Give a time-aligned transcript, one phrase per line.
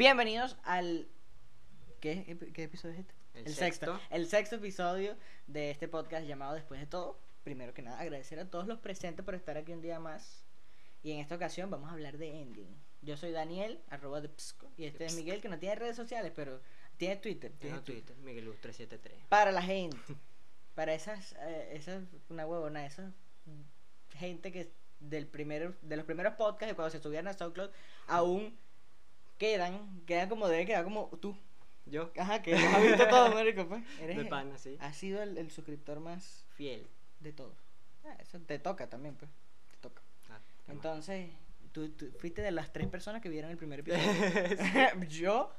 [0.00, 1.08] Bienvenidos al.
[2.00, 3.14] ¿Qué, qué episodio es este?
[3.34, 3.98] El sexto.
[3.98, 4.00] sexto.
[4.08, 5.14] El sexto episodio
[5.46, 7.20] de este podcast llamado Después de todo.
[7.44, 10.46] Primero que nada, agradecer a todos los presentes por estar aquí un día más.
[11.02, 12.74] Y en esta ocasión vamos a hablar de Ending.
[13.02, 16.32] Yo soy Daniel, arroba de Psco, y este es Miguel, que no tiene redes sociales,
[16.34, 16.62] pero
[16.96, 17.52] tiene Twitter.
[17.58, 19.26] tiene Tengo Twitter, Miguel Luz 373.
[19.28, 19.98] Para la gente.
[20.74, 23.12] Para esas, eh, esas, una huevona, esa
[24.16, 27.68] gente que del primero, de los primeros podcasts, de cuando se subían a SoundCloud,
[28.06, 28.58] aún
[29.40, 31.34] quedan, quedan como debe quedar como tú.
[31.86, 33.82] Yo, Ajá, que has visto todo, marico, pues.
[34.00, 34.76] Eres, de pana, sí.
[34.80, 36.86] Has sido el, el suscriptor más Fiel.
[37.18, 37.56] de todos.
[38.04, 39.30] Ah, eso te toca también, pues.
[39.72, 40.02] Te toca.
[40.28, 40.38] Ah.
[40.68, 41.30] Entonces,
[41.72, 45.06] tú, tú fuiste de las tres personas que vieron el primer episodio.
[45.08, 45.52] Yo,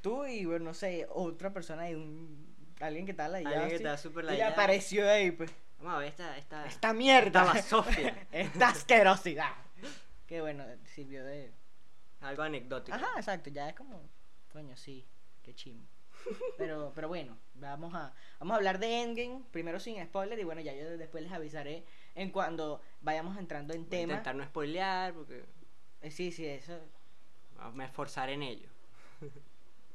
[0.00, 2.56] tú y, bueno, no sé, otra persona y un.
[2.80, 3.44] Alguien que tal ahí.
[3.44, 4.52] Alguien que está súper Y le layado.
[4.52, 5.50] apareció ahí, pues.
[5.78, 6.38] Vamos a ver esta.
[6.38, 6.66] esta...
[6.66, 7.42] Esta mierda.
[7.42, 8.26] Esta basofia.
[8.32, 9.52] Esta asquerosidad.
[10.26, 10.64] Que bueno,
[10.94, 11.52] sirvió de.
[12.20, 12.96] Algo anecdótico.
[12.96, 14.00] Ajá, exacto, ya es como.
[14.52, 15.06] Coño, sí,
[15.42, 15.86] qué chimo.
[16.56, 20.60] Pero, pero bueno, vamos a, vamos a hablar de Endgame, primero sin spoiler, y bueno,
[20.60, 24.12] ya yo después les avisaré en cuando vayamos entrando en Voy tema.
[24.14, 25.44] intentar no spoilear porque
[26.00, 26.78] Eh, sí, sí, eso.
[27.74, 28.68] me esforzaré en ello.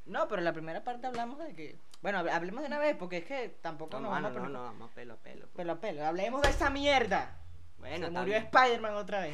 [0.05, 1.77] No, pero la primera parte hablamos de que.
[2.01, 4.49] Bueno, hable- hablemos de una vez, porque es que tampoco No, nos vamos a no,
[4.49, 5.45] no, vamos pelo a pelo.
[5.45, 5.55] pues.
[5.55, 7.37] Pelo a pelo, hablemos de esa mierda.
[7.77, 8.35] Bueno, Se murió.
[8.35, 9.33] Spider-Man otra vez.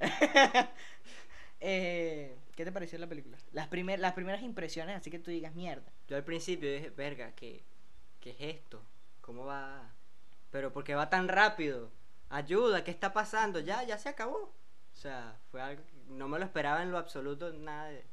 [1.60, 3.36] Eh, ¿Qué te pareció la película?
[3.52, 5.90] Las, primer, las primeras impresiones, así que tú digas mierda.
[6.08, 7.64] Yo al principio dije, verga, ¿qué,
[8.20, 8.82] ¿qué es esto?
[9.20, 9.92] ¿Cómo va?
[10.50, 11.90] Pero ¿por qué va tan rápido?
[12.28, 13.60] Ayuda, ¿qué está pasando?
[13.60, 14.36] Ya, ya se acabó.
[14.36, 18.04] O sea, fue algo no me lo esperaba en lo absoluto, nada de...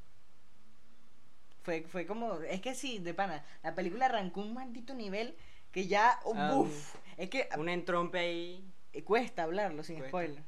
[1.61, 2.41] Fue, fue como.
[2.41, 3.45] Es que sí, de pana.
[3.63, 5.35] La película arrancó un maldito nivel
[5.71, 6.19] que ya.
[6.25, 8.65] oh, Ah, uf, es que Un entrompe ahí.
[8.91, 10.43] eh, cuesta hablarlo sin Cuesta, spoiler.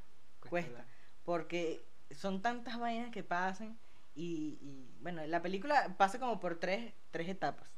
[0.50, 0.86] cuesta.
[1.24, 3.78] Porque son tantas vainas que pasan.
[4.16, 7.70] Y, y, bueno, la película pasa como por tres, tres etapas.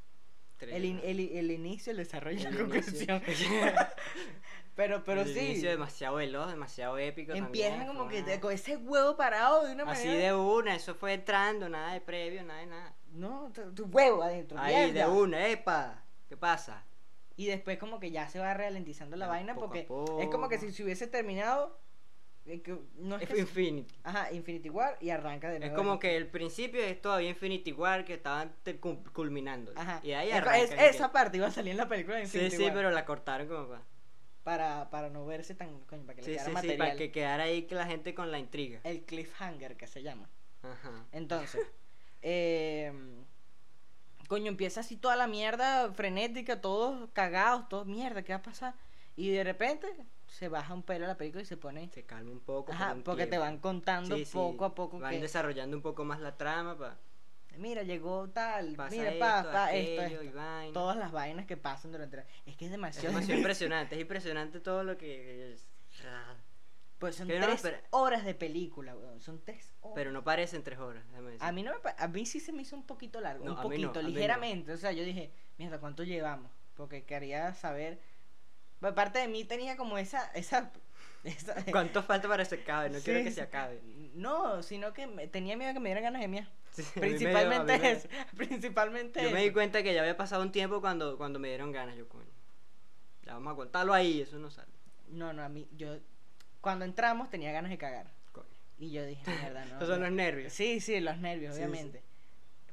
[0.58, 3.22] Tres, El, el, el inicio, el desarrollo y la conclusión.
[4.76, 5.39] pero pero El sí.
[5.39, 7.33] inicio demasiado veloz, demasiado épico.
[7.33, 10.26] Empiezan también, como que una- con ese huevo parado de una Así manera.
[10.27, 12.93] de una, eso fue entrando, nada de previo, nada de nada.
[13.14, 14.60] No, tu, tu huevo adentro.
[14.60, 16.04] Ahí, de una, epa.
[16.30, 16.83] ¿Qué pasa?
[17.36, 19.87] Y después como que ya se va ralentizando la Ya, vaina porque
[20.20, 21.80] es como que si se hubiese terminado
[22.48, 23.94] que- no es Es que- Infinity.
[24.04, 25.76] ajá, Infinity War y arranca de Es nuevo.
[25.76, 28.54] como que el principio es todavía Infinity War que estaban
[29.14, 29.72] culminando.
[29.76, 30.00] Ajá.
[30.04, 30.58] Y ahí Es- arranca.
[30.86, 32.92] es- esa parte iba a salir en la película de Sí, Infinity sí, War, pero
[32.92, 33.82] la cortaron como para.
[34.44, 36.78] para, para no verse tan coño, para que le Sí, quedara sí, sí, material.
[36.78, 38.80] para que quedara ahí que la gente con la intriga.
[38.86, 40.30] El cliffhanger que se llama.
[40.64, 41.06] Ajá.
[41.12, 41.62] Entonces,
[42.22, 42.94] eh,
[44.30, 48.74] coño, empieza así toda la mierda frenética, todos cagados, todos mierda, ¿qué va a pasar?
[49.16, 49.88] Y de repente
[50.27, 52.65] se baja un pelo la película y se pone Se calma un poco.
[52.67, 53.45] por Ajá, un porque te tiempo.
[53.45, 56.77] van contando Sí, sí, poco a poco Van que desarrollando un poco más la trama.
[56.77, 56.98] Pa,
[57.58, 60.37] mira, llegó tal, pasa mira, esto, pa, pa, esto, aquello, y esto.
[60.37, 60.73] vaina.
[60.73, 62.23] Todas las vainas que pasan durante la...
[62.45, 63.08] Es que es Es demasiado...
[63.08, 65.55] demasiado impresionante, es impresionante todo lo que.
[66.99, 69.20] Pues son Que no, tres pero- horas de película, weón.
[69.21, 69.93] Son tres horas.
[69.95, 71.04] Pero no parecen tres horas.
[71.39, 73.54] A mí no me pa- a mí sí se me hizo un poquito largo, No,
[73.55, 74.08] un poquito, no.
[74.10, 74.71] ligeramente.
[74.71, 76.52] O sea, yo dije, mierda, ¿cuánto llevamos?
[76.76, 77.99] Porque quería saber.
[78.82, 80.71] Aparte de mí tenía como esa, esa,
[81.23, 82.89] esa- ¿Cuánto falta para que se acabe?
[82.89, 83.82] No quiero que se acabe.
[84.14, 86.49] No, sino que me- tenía miedo que me dieran ganas de mía.
[86.71, 88.26] Sí, dio- Principalmente me-.
[88.37, 91.71] Principalmente Yo me di cuenta que ya había pasado un tiempo cuando, cuando me dieron
[91.71, 91.95] ganas.
[91.98, 92.26] Yo, coño.
[93.23, 94.71] Ya vamos a contarlo ahí, eso no sale.
[95.10, 95.98] No, no, a mí, yo.
[96.61, 98.11] Cuando entramos tenía ganas de cagar.
[98.32, 98.48] Coño.
[98.80, 99.76] Y yo dije, mierda, no.
[99.77, 100.05] Esos son no".
[100.05, 100.54] los nervios.
[100.54, 101.61] Sí, sí, los nervios, sí.
[101.61, 102.04] obviamente.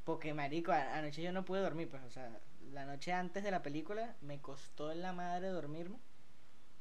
[0.05, 2.31] Porque, marico, anoche yo no pude dormir, pues, o sea,
[2.75, 5.99] la noche antes de la película me costó en la madre dormirme.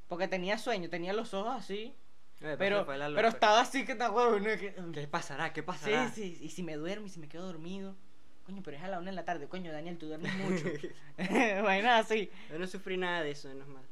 [0.07, 1.95] Porque tenía sueño, tenía los ojos así,
[2.41, 3.97] Eh, pero, pero estaba así que.
[3.97, 5.53] Que- ¿Qué pasará?
[5.53, 6.09] ¿Qué pasará?
[6.09, 7.95] Sí, sí, y si me duermo y si me quedo dormido.
[8.45, 9.47] Coño, pero es a la una de la tarde.
[9.47, 10.65] Coño, Daniel, tú duermes mucho.
[11.61, 12.29] Bueno, así.
[12.49, 13.83] Yo no sufrí nada de eso, menos mal.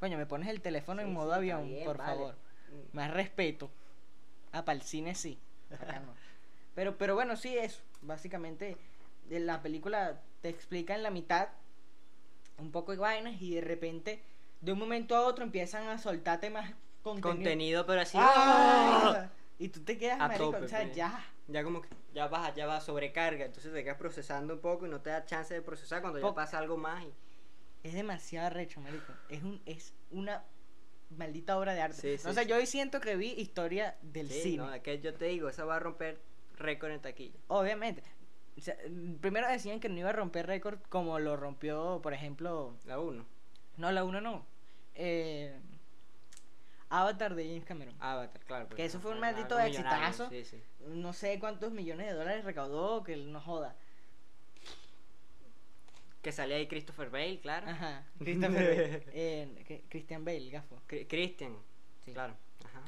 [0.00, 2.10] Coño, me pones el teléfono en modo sí, avión, bien, por vale.
[2.12, 2.34] favor.
[2.92, 3.70] Más respeto.
[4.52, 5.38] Ah, para el cine sí.
[5.70, 6.14] Acá no.
[6.74, 7.82] Pero, pero bueno, sí, eso.
[8.00, 8.76] Básicamente,
[9.28, 11.48] de la película te explica en la mitad
[12.58, 14.22] un poco de vainas y de repente,
[14.60, 16.70] de un momento a otro, empiezan a soltarte más
[17.02, 17.34] contenido.
[17.36, 18.18] Contenido, pero así.
[18.20, 19.30] ¡Ah!
[19.58, 20.96] Y tú te quedas, A marico, tope, o sea, pues.
[20.96, 21.26] ya.
[21.48, 24.88] Ya como que ya vas, ya vas sobrecarga, entonces te quedas procesando un poco y
[24.88, 27.02] no te da chance de procesar cuando ya Po- pasa algo más.
[27.04, 27.12] Y...
[27.82, 29.12] Es demasiado arrecho, marico.
[29.28, 30.44] Es, un, es una
[31.16, 32.00] maldita obra de arte.
[32.00, 32.48] Sí, sí, o sea, sí.
[32.48, 34.58] yo hoy siento que vi historia del cine.
[34.58, 36.20] no, es que yo te digo, eso va a romper
[36.56, 37.38] récord en taquilla.
[37.48, 38.02] Obviamente.
[38.56, 38.76] O sea,
[39.20, 42.74] primero decían que no iba a romper récord como lo rompió, por ejemplo.
[42.84, 43.24] La 1.
[43.78, 44.44] No, la 1 no.
[44.94, 45.58] Eh,
[46.90, 47.94] Avatar de James Cameron.
[48.00, 48.64] Avatar, claro.
[48.64, 50.28] Que porque eso fue un maldito exitazo.
[50.28, 50.60] Sí, sí.
[50.88, 53.74] No sé cuántos millones de dólares recaudó, que no joda.
[56.22, 57.66] Que salía ahí Christopher Bale, claro.
[57.68, 58.04] Ajá.
[58.18, 59.04] Christopher Bale.
[59.14, 60.76] Eh, que- Christian Bale, gafo.
[60.86, 61.56] Christian,
[62.04, 62.12] Sí.
[62.12, 62.34] claro.
[62.64, 62.82] Ajá.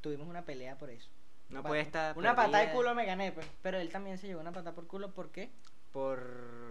[0.00, 1.08] Tuvimos una pelea por eso.
[1.48, 2.16] No puede estar.
[2.18, 3.46] Una patada de culo me gané, pues.
[3.62, 5.50] Pero él también se llevó una patada por culo, ¿por qué?
[5.92, 6.20] Por.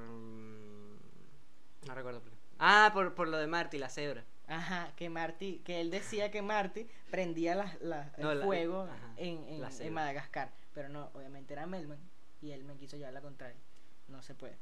[0.09, 0.97] mm,
[1.87, 2.37] No recuerdo por qué.
[2.59, 4.23] Ah, por, por lo de Marty, la cebra.
[4.47, 9.13] Ajá, que Marty, que él decía que Marty prendía las- el No, la- fuego ajá,
[9.17, 9.91] en, en- la en cebra.
[9.93, 10.51] Madagascar.
[10.73, 11.97] Pero no, obviamente era Melman.
[12.41, 13.57] Y él me quiso llevar la contraria.
[14.07, 14.55] No se puede.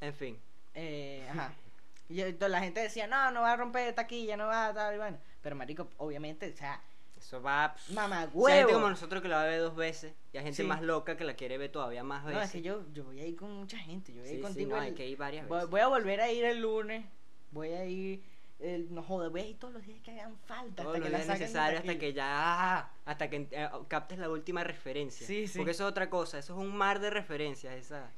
[0.00, 0.38] En fin.
[0.74, 1.52] Eh, ajá.
[2.08, 4.94] Y entonces la gente decía, no, no va a romper taquilla, no va a tal,
[4.94, 5.18] y bueno.
[5.42, 6.80] Pero marico, obviamente, o sea,
[7.26, 7.74] Eso va.
[7.74, 8.28] pss, mamá hay
[8.58, 10.14] gente como nosotros que la va a ver dos veces.
[10.32, 10.68] Y hay gente Sí.
[10.68, 12.38] más loca que la quiere ver todavía más veces.
[12.38, 14.12] No, es que yo, yo voy a ir con mucha gente.
[14.12, 14.70] Yo voy a ir Sí, sí, contigo.
[14.70, 15.70] no, el- hay que ir varias voy, veces.
[15.70, 17.04] voy a volver a ir el lunes.
[17.50, 18.22] Voy a ir.
[18.58, 20.82] el- no joder, voy a ir todos los días que hagan falta.
[20.82, 24.30] Todos hasta los que la días necesarios hasta que ya hasta que eh, captes la
[24.30, 25.58] última referencia Sí, sí.
[25.58, 28.10] porque eso es otra cosa eso es un mar de referencias esa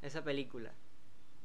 [0.00, 0.70] esa película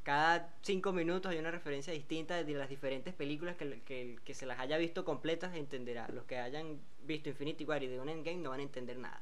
[0.06, 4.46] cada cinco minutos hay una referencia distinta de las diferentes películas que, que, que se
[4.46, 8.38] las haya visto completas entenderá los que hayan visto Infinity War y de un Endgame
[8.38, 9.20] no van a entender nada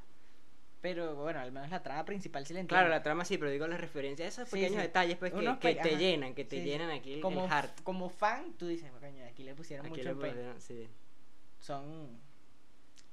[0.82, 2.90] Pero bueno, al menos la trama principal sí la claro entiendo.
[2.98, 4.88] la trama sí pero digo las referencias esos Sí, pequeños sí.
[4.88, 7.46] detalles pues que, Unos que pe- te llenan que te Sí, llenan aquí el, como,
[7.46, 10.34] el heart como fan, tú dices, coño, aquí le pusieron aquí mucho le empeño.
[10.34, 10.90] pusieron- sí
[11.60, 12.20] Son,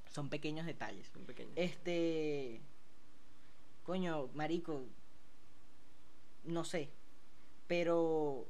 [0.09, 1.13] son pequeños detalles.
[1.55, 2.61] Este.
[3.85, 4.83] Coño, marico.
[6.43, 6.91] No sé.
[7.71, 8.47] Pero.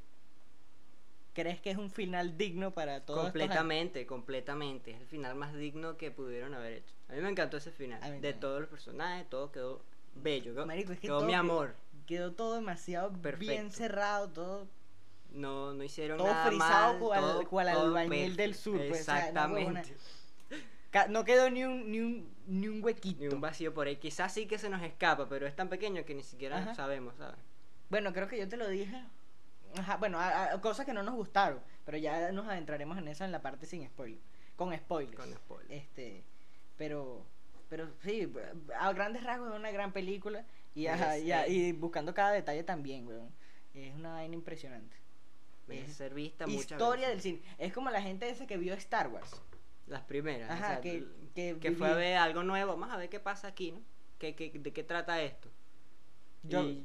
[1.34, 4.93] ¿Crees que es un final digno para todos estos Completamente, completamente.
[4.93, 6.94] Es el final más digno que pudieron haber hecho.
[7.08, 8.00] A mí me encantó ese final.
[8.00, 8.40] De también.
[8.40, 9.82] todos los personajes, todo quedó
[10.14, 10.55] bello.
[10.55, 11.75] Quedó, Marico, es que quedó todo mi amor.
[12.06, 13.70] Quedó todo demasiado bien Perfecto.
[13.76, 14.67] cerrado, todo.
[15.32, 18.43] No, no hicieron Todo nada frisado mal, cual- todo- cual todo albañil perfecto.
[18.43, 19.19] del sur, pues, o sea.
[19.19, 19.96] Exactamente.
[21.11, 23.20] No quedó ni un, ni un, ni un huequito.
[23.20, 23.96] Ni un vacío por ahí.
[23.96, 26.75] Quizás sí que se nos escapa, pero es tan pequeño que ni siquiera Ajá.
[26.75, 27.38] sabemos, ¿sabes?
[27.90, 29.02] Bueno, creo que yo te lo dije.
[29.76, 33.25] Ajá, bueno, a- a- cosas que no nos gustaron, pero ya nos adentraremos en eso
[33.25, 34.19] en la parte sin spoiler.
[34.56, 35.16] Con spoilers.
[35.16, 35.70] Con spoilers.
[35.70, 36.25] Este,
[36.76, 37.25] pero
[37.69, 38.28] pero sí,
[38.81, 40.44] a grandes rasgos es una gran película
[40.75, 43.31] y, ajá, y, eh, y buscando cada detalle también, weón.
[43.75, 44.96] Es una vaina impresionante.
[45.69, 47.40] Es ser vista Historia del cine.
[47.58, 49.40] Es como la gente esa que vio Star Wars.
[49.87, 50.50] Las primeras.
[50.50, 52.72] Ajá, o sea, que- que que fue a ver algo nuevo.
[52.72, 53.81] Vamos a ver qué pasa aquí, ¿no?
[54.19, 55.48] ¿Qué, qué, ¿De qué trata esto?
[56.42, 56.84] Yo- y,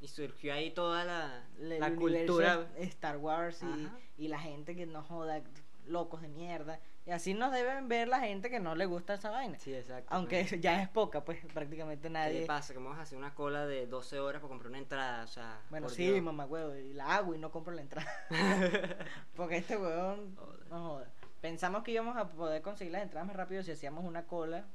[0.00, 2.68] y surgió ahí toda la, la cultura.
[2.78, 5.42] Star Wars y, y la gente que no joda,
[5.86, 6.80] locos de mierda.
[7.06, 9.58] Y así nos deben ver la gente que no le gusta esa vaina.
[9.60, 10.12] Sí, exacto.
[10.12, 12.40] Aunque ya es poca, pues prácticamente ¿Qué nadie.
[12.40, 12.72] le pasa?
[12.72, 15.60] Que vamos a hacer una cola de 12 horas para comprar una entrada, o sea.
[15.70, 16.22] Bueno, sí, Dios.
[16.22, 18.10] mamá huevo, y la hago y no compro la entrada.
[19.36, 20.34] Porque este huevón
[20.68, 21.10] no joda.
[21.40, 24.66] Pensamos que íbamos a poder conseguir las entradas más rápido si hacíamos una cola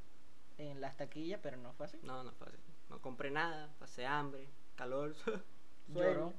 [0.58, 2.00] en las taquillas, pero no fue así.
[2.04, 2.58] No, no fue así.
[2.90, 4.48] No compré nada, pasé hambre,
[4.82, 5.14] calor.
[5.94, 6.34] Lloró.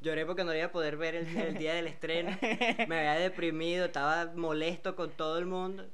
[0.00, 2.36] Lloré porque no iba a poder ver el, el día del estreno.
[2.88, 5.86] Me había deprimido, estaba molesto con todo el mundo.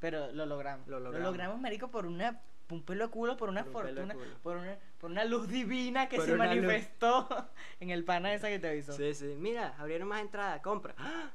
[0.00, 0.86] Pero lo logramos.
[0.88, 1.26] Lo Lo logramos.
[1.30, 2.40] logramos, marico, por una
[2.70, 6.16] un pelo de culo, por una Por fortuna, por una, por una luz divina que
[6.16, 6.38] Por se luz.
[6.38, 7.28] manifestó
[7.80, 8.92] en el pana esa que te avisó.
[8.94, 9.36] Sí, sí.
[9.38, 10.94] Mira, abrieron más entradas, compra.
[10.98, 11.30] ¡Ah!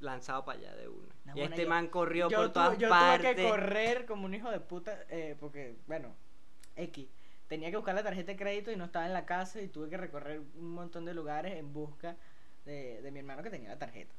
[0.00, 1.14] Lanzado para allá de una.
[1.26, 3.32] No, y bueno, este yo- man corrió yo por todas yo partes.
[3.34, 6.14] tuve que correr como un hijo de puta, eh, porque, bueno,
[6.76, 7.08] X.
[7.48, 9.90] Tenía que buscar la tarjeta de crédito y no estaba en la casa y tuve
[9.90, 12.16] que recorrer un montón de lugares en busca
[12.64, 14.14] de, de mi hermano que tenía la tarjeta.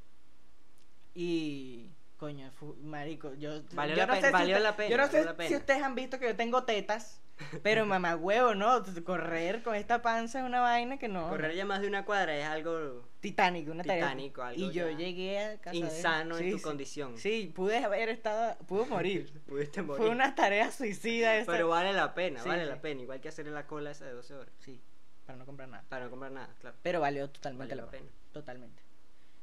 [1.15, 1.89] Y,
[2.23, 2.49] coño,
[2.83, 5.07] marico, yo, Valió yo la no pe- sé si valió usted- la pena, Yo no
[5.07, 5.57] sé si pena.
[5.57, 7.21] ustedes han visto que yo tengo tetas,
[7.63, 8.81] pero mamá huevo, ¿no?
[9.03, 11.27] Correr con esta panza es una vaina que no.
[11.27, 14.05] Correr ya más de una cuadra es algo Titánico, una tarea.
[14.05, 16.63] Titánico, algo Y yo llegué a casa de insano en Sí, tu sí.
[16.63, 17.17] condición.
[17.17, 19.41] Sí, pude haber estado, pude morir.
[19.47, 20.01] Pudiste morir.
[20.01, 21.51] Fue una tarea suicida esa.
[21.51, 23.01] Pero vale la pena, Sí, vale la pena.
[23.01, 24.53] Igual que hacer la cola esa de 12 horas.
[24.59, 24.79] Sí,
[25.25, 25.83] para no comprar nada.
[25.89, 26.77] Para no comprar nada, claro.
[26.81, 28.03] Pero valió totalmente Valió la pena.
[28.05, 28.15] pena.
[28.31, 28.81] Totalmente.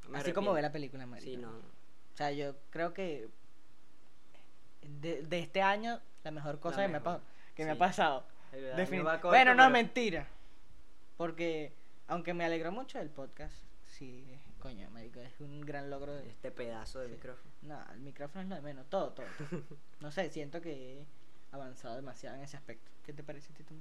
[0.08, 1.30] No Así como ve la película, marico.
[1.30, 1.50] Sí, no.
[1.52, 1.79] no.
[2.20, 3.30] O sea, yo creo que
[4.82, 7.20] de, de este año la mejor cosa La que, me ha,
[7.54, 8.24] que me ha pasado.
[8.52, 10.28] El año Defini- va corto, bueno, no, pero- mentira.
[11.16, 11.72] Porque
[12.08, 13.54] aunque me alegró mucho el podcast,
[13.86, 17.12] sí, coño, marico, es un gran logro de, Este pedazo de Sí.
[17.14, 17.50] micrófono.
[17.62, 19.24] No, el micrófono es lo de menos, todo, todo.
[19.38, 19.62] todo.
[20.00, 21.06] No sé, siento que he
[21.52, 22.90] avanzado demasiado en ese aspecto.
[23.02, 23.72] ¿Qué te parece, Tito?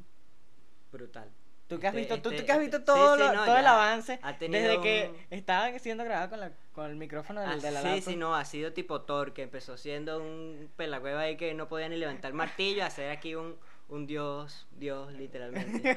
[0.94, 1.30] Brutal.
[1.70, 3.28] Tú que has Este- visto, tú, este- tú que has visto este- todo, sí, sí,
[3.28, 7.40] lo- no, todo el avance desde que estaba siendo grabado con, la, con el micrófono
[7.42, 10.70] del, Ah, de la sí, sí, no, ha sido tipo Thor, que empezó siendo un
[10.76, 13.56] pelagüeva ahí que no podía ni levantar martillo, a hacer aquí un,
[13.88, 15.96] un dios, dios, literalmente.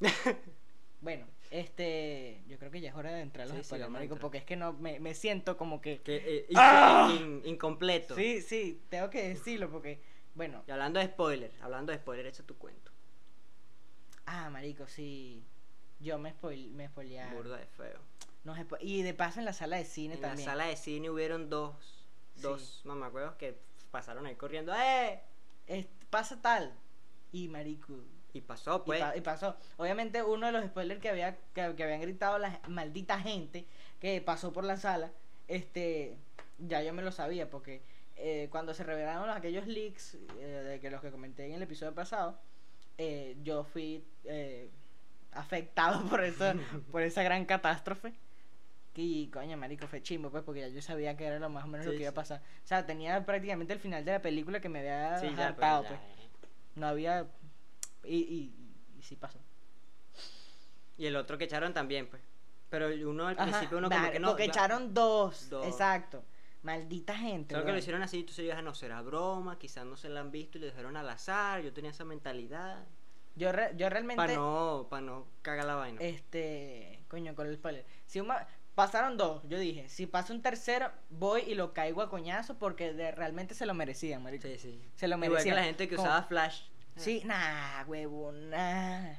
[1.00, 4.16] Bueno, Este, yo creo que ya es hora de entrar a los Sí, spoilers, marico,
[4.16, 7.08] porque es que no me, me siento como que Que, eh, ¡Ah!
[7.20, 8.16] in- incompleto.
[8.16, 10.00] Sí, sí, tengo que decirlo porque
[10.36, 12.92] bueno, Y hablando de spoiler, hablando de spoiler, echa tu cuento.
[14.26, 15.44] ah, marico, sí.
[16.00, 17.26] Yo me spoil, me spoileé.
[17.32, 17.98] Burda de feo.
[18.44, 20.46] Nos spo- y de paso en la sala de cine En también.
[20.46, 22.04] la sala de cine hubieron dos,
[22.36, 22.42] Sí.
[22.42, 23.58] dos mamacuevos que
[23.90, 24.72] pasaron ahí corriendo.
[24.74, 25.20] ¡Eh!
[25.66, 26.72] Es- pasa tal
[27.32, 27.94] y marico
[28.34, 29.00] Y pasó, y pues.
[29.00, 29.56] pa- y, pasó.
[29.78, 33.66] Obviamente uno de los spoilers que había que, que habían gritado la maldita gente
[34.00, 35.10] que pasó por la sala,
[35.48, 36.16] este,
[36.58, 37.82] ya yo me lo sabía porque
[38.16, 41.94] eh, cuando se revelaron aquellos leaks eh, de que los que comenté en el episodio
[41.94, 42.38] pasado,
[42.98, 44.70] eh, yo fui eh,
[45.32, 46.52] afectado por eso,
[46.92, 48.12] por esa gran catástrofe.
[48.98, 51.68] Y coño, marico, fue chimbo, pues, porque ya yo sabía que era lo más o
[51.68, 52.40] menos lo que iba a pasar.
[52.64, 55.88] O sea, tenía prácticamente el final de la película que me había Sí, hartado, ya,
[55.90, 56.00] pues.
[56.00, 56.28] eh.
[56.76, 57.26] No había.
[58.04, 58.54] Y, y,
[58.98, 59.38] y sí pasó.
[60.96, 62.22] Y el otro que echaron también, pues.
[62.70, 64.28] Pero uno al Ajá, principio uno como vale, que no.
[64.28, 65.66] Porque ya- echaron dos, Dos.
[65.66, 66.24] Exacto.
[66.66, 67.54] Maldita gente.
[67.54, 70.20] Solo que lo hicieron así, entonces yo dije, no, será broma, quizás no se la
[70.20, 71.62] han visto y le dejaron al azar.
[71.62, 72.84] Yo tenía esa mentalidad.
[73.36, 74.16] Yo, re- yo realmente.
[74.16, 76.00] Para no, pa no cagar la vaina.
[76.02, 77.00] Este.
[77.08, 77.84] Coño, con el spoiler.
[78.06, 79.88] Si una- pasaron dos, yo dije.
[79.88, 83.72] Si pasa un tercero, voy y lo caigo a coñazo porque de- realmente se lo
[83.74, 84.48] merecían, marico.
[84.48, 84.82] Sí, sí.
[84.96, 85.56] Se lo Igual que merecían.
[85.56, 86.62] la gente que Como- usaba Flash.
[86.96, 89.14] Sí, nah, huevón, nah.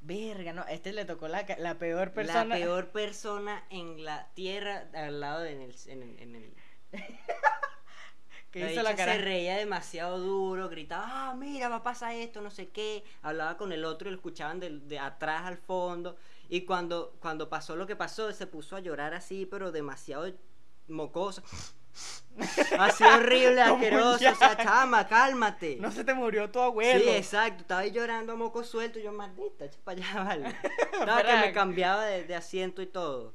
[0.00, 0.64] Verga, no.
[0.66, 2.44] Este le tocó la, la peor persona.
[2.44, 6.54] La peor persona en la tierra al lado de en el, en el, en el-
[8.50, 9.14] que La hizo la cara.
[9.14, 13.04] se reía demasiado duro, gritaba, ah, mira, va a pasar esto, no sé qué.
[13.22, 16.16] Hablaba con el otro y lo escuchaban de, de atrás al fondo.
[16.48, 20.30] Y cuando, cuando pasó lo que pasó, él se puso a llorar así, pero demasiado
[20.88, 21.42] mocoso.
[22.78, 24.18] así horrible, asqueroso.
[24.18, 24.32] ya.
[24.32, 25.76] O sea, chama, cálmate.
[25.80, 27.04] No se te murió tu abuelo.
[27.04, 27.62] Sí, exacto.
[27.62, 28.98] Estaba ahí llorando a moco suelto.
[28.98, 30.48] Y yo, maldita, para allá, vale.
[30.92, 33.34] Estaba que me cambiaba de, de asiento y todo.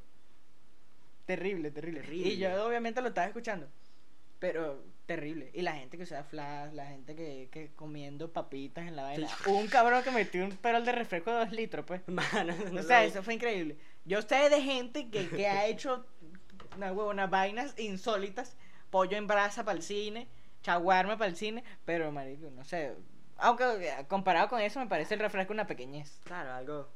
[1.27, 2.29] Terrible, terrible, Terrible.
[2.29, 3.67] Y yo obviamente lo estaba escuchando.
[4.39, 5.51] Pero terrible.
[5.53, 9.27] Y la gente que usaba flash, la gente que, que comiendo papitas en la vaina.
[9.27, 9.49] Sí.
[9.49, 12.01] Un cabrón que metió un perol de refresco de dos litros, pues.
[12.07, 13.77] Mano, no o sea, eso fue increíble.
[14.05, 16.05] Yo sé de gente que, que ha hecho
[16.77, 18.55] una unas vainas insólitas.
[18.89, 20.29] Pollo en brasa para el cine,
[20.61, 21.61] chaguarma para el cine.
[21.83, 22.95] Pero, marico, no sé.
[23.35, 26.21] Aunque eh, comparado con eso me parece el refresco una pequeñez.
[26.23, 26.89] Claro, algo.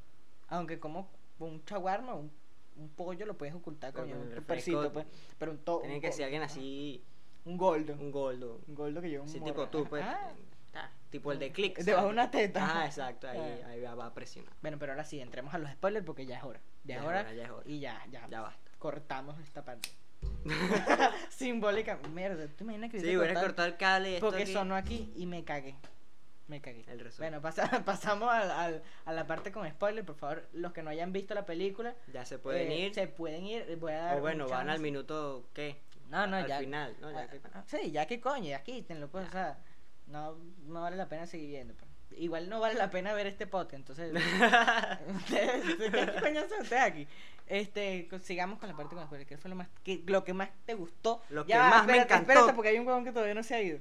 [0.47, 1.09] Aunque como
[1.39, 2.31] un chaguarma, un,
[2.81, 5.05] un pollo lo puedes ocultar con un tupercito, pues.
[5.37, 7.03] Pero un to Tiene que ser alguien así,
[7.45, 7.93] Un goldo.
[7.93, 8.59] un goldo.
[8.67, 10.03] Un goldo que lleva un Sí, tipo tú, pues.
[10.05, 10.31] Ah.
[10.73, 11.79] Ah, tipo el de click.
[11.79, 12.81] Debajo de una teta.
[12.81, 13.67] Ah, exacto, ahí, Ah.
[13.67, 14.53] ahí va a presionar.
[14.61, 16.61] Bueno, pero ahora sí, entremos a los spoilers porque ya es hora.
[16.85, 17.33] Ya, es hora.
[17.33, 17.63] ya es hora.
[17.65, 18.25] Y ya, ya.
[18.29, 18.71] Ya basta.
[18.79, 19.89] Cortamos esta parte.
[21.29, 21.99] Simbólica.
[22.13, 23.45] Mierda, ¿tú imaginas que Sí, hubiera cortado?
[23.47, 25.75] cortado el cable Porque sonó aquí y me cagué.
[26.51, 26.83] Me cagué.
[26.89, 27.31] El resumen.
[27.31, 30.05] Bueno, pasa- pasamos al, al- a la parte con spoilers.
[30.05, 31.95] Por favor, los que no hayan visto la película.
[32.11, 32.93] Ya se pueden eh, ir.
[32.93, 33.77] Se pueden ir.
[33.77, 35.77] Voy a dar O bueno, van al minuto, ¿qué?
[36.09, 36.59] No, no, al ya.
[36.59, 37.09] final, ¿no?
[37.09, 37.41] Ya Ah, que-
[37.77, 39.59] sí, ya que coño, ya quítenlo, pues, o sea,
[40.07, 40.35] no,
[40.67, 41.73] no vale la pena seguir viendo.
[41.73, 41.89] pues.
[42.19, 44.11] Igual no vale la pena ver este podcast, entonces.
[45.27, 47.07] ¿Qué coño son ustedes aquí?
[47.47, 49.27] Este, sigamos con la parte con spoilers.
[49.29, 51.21] ¿Qué fue lo más, qué- lo que más te gustó?
[51.29, 52.31] Lo Ya que más me espérate, encantó.
[52.33, 53.79] Espérate, porque hay un huevón que todavía no se ha ido.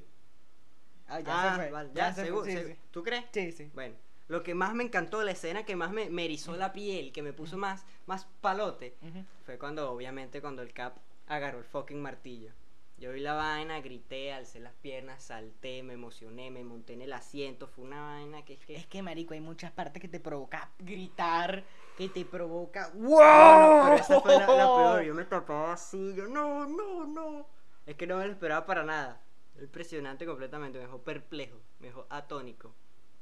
[1.10, 1.70] Ah, ya ah, se fue.
[1.70, 2.44] vale, ya, se seguro.
[2.44, 2.76] fue, sí, sí.
[2.90, 3.24] ¿Tú crees?
[3.32, 3.70] Sí, sí.
[3.74, 3.96] Bueno,
[4.28, 7.22] lo que más me encantó, la escena que más me, me erizó la piel, que
[7.22, 9.24] me puso más, más palote, Ujú.
[9.44, 12.52] fue cuando, obviamente, cuando el Cap agarró el fucking martillo.
[12.98, 17.14] Yo vi la vaina, grité, alcé las piernas, salté, me emocioné, me monté en el
[17.14, 17.66] asiento.
[17.66, 18.76] Fue una vaina que es que.
[18.76, 21.64] Es que, marico, hay muchas partes que te provoca gritar,
[21.96, 22.90] que te provoca...
[22.94, 23.20] No, ¡Wow!
[23.20, 25.02] no, pero esa fue la, la peor.
[25.02, 27.46] Yo me tapaba así, yo no, no, no.
[27.86, 29.18] Es que no me lo esperaba para nada.
[29.60, 32.74] Impresionante completamente, me dejó perplejo, me dejó atónico,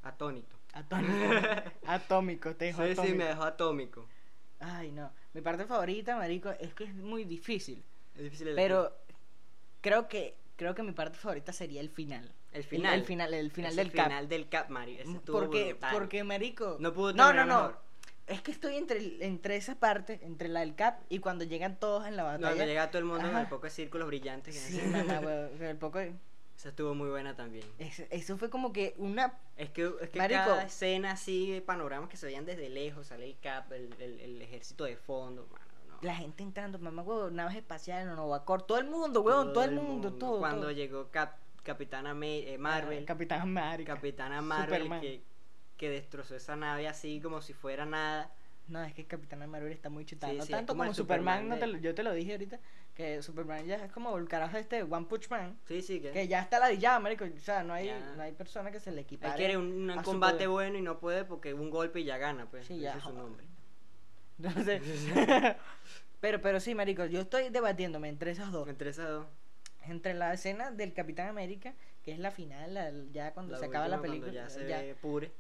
[0.03, 0.57] atónito.
[0.73, 1.13] Atómico.
[1.87, 3.17] Atómico, te dijo Sí, sí, atómico.
[3.17, 4.09] me dejó atómico.
[4.61, 5.11] Ay, no.
[5.33, 7.83] Mi parte favorita, marico, es que es muy difícil.
[8.15, 8.53] Es difícil.
[8.55, 8.93] Pero
[9.81, 12.33] creo que creo que mi parte favorita sería el final.
[12.53, 12.95] El final.
[12.95, 14.07] El, final, el final del cap.
[14.07, 14.99] final del cap, Mari.
[14.99, 15.95] Ese porque brutal.
[15.95, 16.77] porque marico.
[16.81, 17.57] No pudo No, no, no.
[17.57, 17.81] mejor.
[18.29, 22.07] Es que estoy entre entre esa parte, entre la del cap y cuando llegan todos
[22.07, 22.51] en la batalla.
[22.51, 24.55] Donde llega todo el mundo con el poco de círculos brillantes.
[24.55, 24.81] que Sí,
[25.65, 27.65] el poco Esa estuvo muy buena también.
[27.79, 30.41] eso, eso fue como que una Es que, es que Marico.
[30.41, 34.43] cada escena así, panoramas que se veían desde lejos, sale el cap, el, el, el
[34.43, 35.99] ejército de fondo, mano, no.
[36.03, 40.13] la gente entrando, mamá, huevo, naves espaciales, Novacor, todo el mundo, huevón, todo, el mundo,
[40.15, 40.39] todo.
[40.41, 40.73] Cuando todo.
[40.73, 43.95] llegó Cap, Capitana May- eh, Marvel, Ah, Capitán América.
[43.95, 45.01] Capitana Marvel Superman.
[45.01, 45.23] que,
[45.79, 48.31] que destrozó esa nave así como si fuera nada.
[48.67, 50.31] No, es que Capitán Marvel está muy chutada.
[50.35, 52.03] Sí, no sí, tanto como como, el Superman, Superman no te de- lo- yo te
[52.03, 52.61] lo dije ahorita,
[52.95, 56.29] que Superman ya es como el carajo este One Punch Man, Sí, sí, que, que
[56.29, 58.99] ya está la ya, marico, o sea, no hay, no hay persona que se le
[58.99, 59.37] él equipare.
[59.37, 62.67] quiere un, un combate bueno y no puede porque un golpe y ya gana, pues.
[62.67, 63.47] Sí, ese ya, es su nombre.
[64.39, 64.83] Entonces,
[66.21, 68.69] pero, pero sí, marico, yo estoy debatiéndome entre esas dos.
[68.69, 69.27] Entre esas dos.
[69.87, 71.73] Entre la escena del Capitán América,
[72.05, 74.31] que es la final, la- ya cuando la se acaba la película.
[74.33, 75.33] Ya se ya- pure.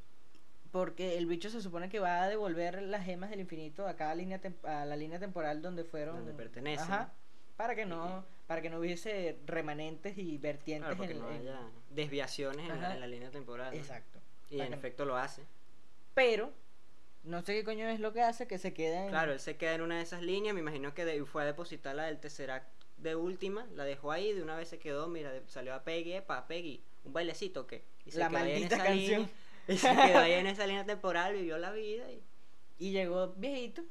[0.72, 4.14] Porque el bicho se supone que va a devolver las gemas del infinito a cada
[4.14, 6.84] línea a la línea temporal donde fueron Donde pertenecen.
[6.92, 7.12] Ajá,
[7.56, 11.60] para que no para que no hubiese remanentes y vertientes Claro, en, no en- haya
[11.90, 12.94] desviaciones en la, Ajá.
[12.94, 13.72] en la línea temporal.
[13.74, 13.78] ¿no?
[13.78, 14.18] exacto
[14.50, 15.42] Y para en que efecto lo hace.
[16.14, 16.52] pero
[17.24, 19.56] no sé qué coño es lo que hace que se queda en Claro, él se
[19.56, 20.54] queda en una de esas líneas.
[20.54, 22.66] Me imagino que de- fue a depositar la del Tesseract
[22.98, 23.66] de última.
[23.74, 24.32] La dejó ahí.
[24.32, 25.08] De una vez se quedó.
[25.08, 26.14] Mira, de- salió a Peggy.
[26.14, 26.80] Epa, Peggy.
[27.04, 27.84] Un bailecito que.
[28.06, 29.20] Y se La maldita esa canción.
[29.22, 29.28] línea,
[29.74, 31.34] y se quedó ahí en esa línea temporal.
[31.34, 32.10] Vivió la vida.
[32.10, 32.22] Y...
[32.78, 33.82] y llegó viejito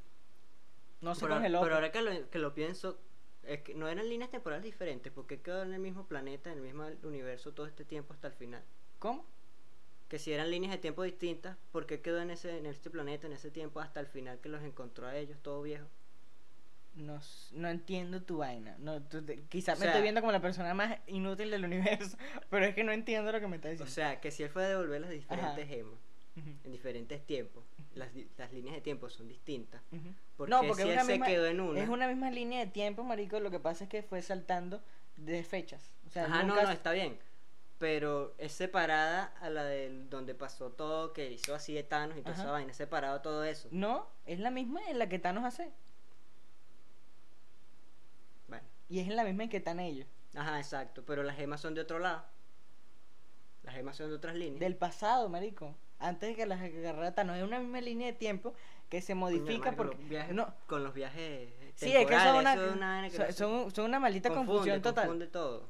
[1.02, 3.00] no se pero, congeló pero ahora que lo, que lo pienso.
[3.44, 5.12] Es que no eran líneas temporales diferentes.
[5.14, 8.34] porque quedó en el mismo planeta, en el mismo universo todo este tiempo hasta el
[8.34, 8.64] final?
[9.00, 9.26] cómo
[10.08, 13.28] que si eran líneas de tiempo distintas, ¿por qué quedó en ese en este planeta
[13.28, 15.88] en ese tiempo hasta el final que los encontró a ellos todo viejo?
[16.98, 17.20] No,
[17.54, 19.01] no entiendo tu vaina no
[19.50, 22.18] quizás O me sea- estoy viendo como la persona más inútil del universo
[22.50, 24.50] pero es que no entiendo lo que me estás O diciendo sea, que si él
[24.50, 25.66] fue a devolver las diferentes Ajá.
[25.68, 26.00] gemas
[26.63, 27.63] en diferentes tiempos,
[27.96, 28.13] las,
[28.54, 29.82] líneas de tiempo son distintas.
[29.92, 30.10] ujú.
[30.38, 31.82] ¿Por no porque si es él se misma, quedó en una?
[31.82, 34.84] es una misma línea de tiempo marico lo que pasa es que fue saltando
[35.16, 37.18] de fechas o sea Ajá, no, no, está bien.
[37.80, 42.22] Pero es separada a la del donde pasó todo, que hizo así de Thanos y
[42.22, 42.42] toda Ajá.
[42.44, 43.68] esa vaina, es separado todo eso.
[43.72, 45.72] No, es la misma en la que Thanos hace.
[48.48, 50.08] Bueno, Y es en la misma en que están ellos.
[50.36, 51.03] ajá, exacto.
[51.06, 52.24] Pero las gemas son de otro lado.
[53.63, 54.60] Las gemas son de otras líneas.
[54.60, 55.75] Del pasado, marico.
[56.00, 57.38] Antes de que las agarrara Thanos.
[57.38, 58.53] Es una misma línea de tiempo
[58.89, 59.98] que se Coño, modifica marico, porque...
[59.98, 63.34] los viajes- No, con los viajes sí, es que son una, eso es una son,
[63.34, 65.06] son, son una maldita confunde, confusión total.
[65.08, 65.70] confunde todo.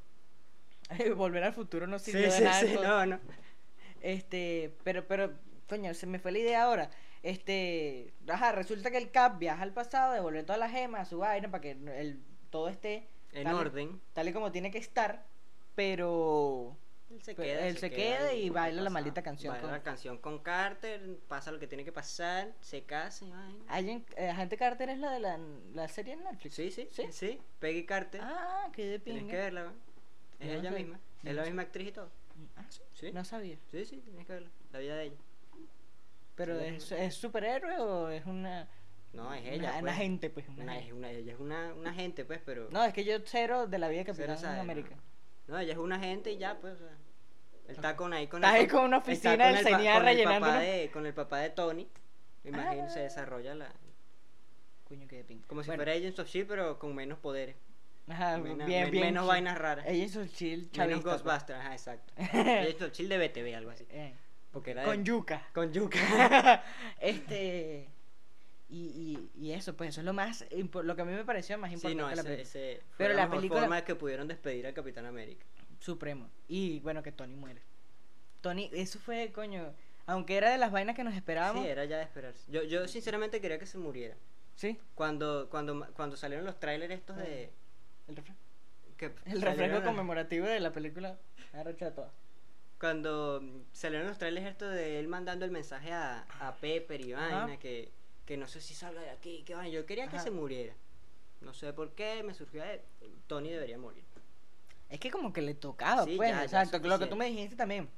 [1.16, 2.60] Volver al futuro no Sí, sirve de sí, nada.
[2.60, 3.20] sí, no, no.
[4.02, 5.32] Este, pero, pero,
[5.68, 6.90] coño, se me fue la idea ahora.
[7.24, 11.18] Este, ajá, resulta que el Cap viaja al pasado, devuelve todas las gemas a su
[11.18, 14.02] vaina para que el, todo esté En tal orden.
[14.14, 15.26] tal y como tiene que estar,
[15.76, 16.76] pero
[17.10, 20.18] Él se queda, él se queda y baila la maldita canción Baila con- la canción
[20.18, 24.04] con Carter, pasa lo que tiene que pasar, se casa y vaina.
[24.18, 25.40] Eh, Agente Carter es la de la,
[25.74, 26.56] la serie en Netflix.
[26.56, 27.04] Sí, sí, ¿Sí?
[27.12, 27.42] sí.
[27.60, 28.22] Peggy Carter.
[28.24, 29.32] Ah, qué de tienes pinga.
[29.34, 29.74] que verla.
[30.40, 31.00] Es no ella sé, misma.
[31.24, 31.50] Es no la sé.
[31.50, 32.10] misma actriz y todo.
[32.56, 33.12] Ah, sí, Sí.
[33.12, 33.58] No sabía.
[33.72, 34.50] Sí, sí, tienes que verla.
[34.74, 35.16] La vida de ella.
[36.36, 38.68] Pero Sí, es, es superhéroe o es una
[39.18, 39.70] No, es una, ella.
[39.72, 39.94] una pues.
[39.94, 40.48] agente, pues.
[40.50, 42.70] una Una- una, ella es una, una agente, pues, pero.
[42.72, 44.62] No, es que yo cero de la vida que sabe, no.
[44.62, 44.96] América.
[45.48, 46.88] No, ella es una agente y ya, pues, o sea.
[47.68, 49.88] Él está con ahí con Está ahí pa- con una oficina del el señor con
[49.88, 51.88] el rellenando papá una- de- Con el papá de Tony.
[52.44, 52.90] Me imagino Ah.
[52.90, 53.70] se desarrolla la.
[54.86, 55.46] Coño, qué de pinga.
[55.48, 57.58] Como si Bueno, fuera Agents of Shield, pero con menos poderes.
[58.08, 59.06] Ajá, Mena- bien, men- bien.
[59.08, 59.28] menos chill.
[59.28, 59.86] vainas raras.
[59.86, 61.24] Agents of Shield Menos chavista, pues.
[61.24, 62.14] Ghostbusters, ajá, exacto.
[62.18, 63.86] Agents of Shield de BTV, algo así.
[63.90, 64.14] Eh,
[64.54, 65.48] Porque era con de- yuca.
[65.54, 66.00] Con yuca.
[67.02, 67.90] este.
[68.70, 70.46] Y, y, y eso, pues eso es lo más.
[70.52, 72.42] Lo que a mí me pareció más sí, importante no, de la ese, película.
[72.72, 75.46] ese fue Pero la, la mejor película- forma que pudieron despedir al Capitán América.
[75.80, 76.30] Supremo.
[76.48, 77.62] Y bueno, que Tony muere.
[78.42, 79.74] Tony, eso fue, coño.
[80.06, 81.64] Aunque era de las vainas que nos esperábamos.
[81.64, 82.50] Sí, era ya de esperarse.
[82.52, 84.16] Yo, yo sinceramente quería que se muriera.
[84.56, 87.52] Sí, Cuando, cuando, cuando salieron los trailers estos de...
[88.08, 88.42] el refresco.
[88.98, 91.18] Que El refresco conmemorativo de la película.
[91.54, 92.12] Arrecha toda.
[92.80, 97.58] Cuando salieron los trailers estos de él mandando el mensaje a, a Pepper y vaina,
[97.60, 97.92] que,
[98.28, 99.70] que no sé si salga de aquí, que vaina.
[99.74, 100.76] Yo quería que se muriera.
[101.42, 102.82] No sé por qué, me surgió de...
[103.26, 104.04] Tony debería morir.
[104.90, 106.30] Es que como que le tocaba, Sí, pues.
[106.30, 106.88] ya, ya, exacto.
[106.88, 107.90] lo que tú me dijiste también.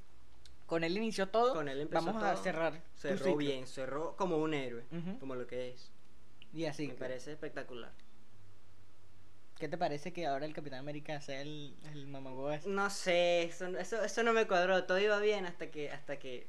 [0.67, 1.53] Con él inició todo.
[1.55, 2.73] Con él empezó Vamos a todo, cerrar.
[2.73, 4.85] tu Cerró bien, cerró como un héroe,
[5.19, 5.91] como lo que es.
[6.53, 6.87] Y así.
[6.87, 7.91] me parece espectacular.
[9.57, 12.69] ¿Qué te parece que ahora el Capitán América sea el, el mamagüey ese?
[12.69, 14.85] No sé, eso, eso, eso no me cuadró.
[14.85, 16.47] Todo iba bien hasta que, hasta que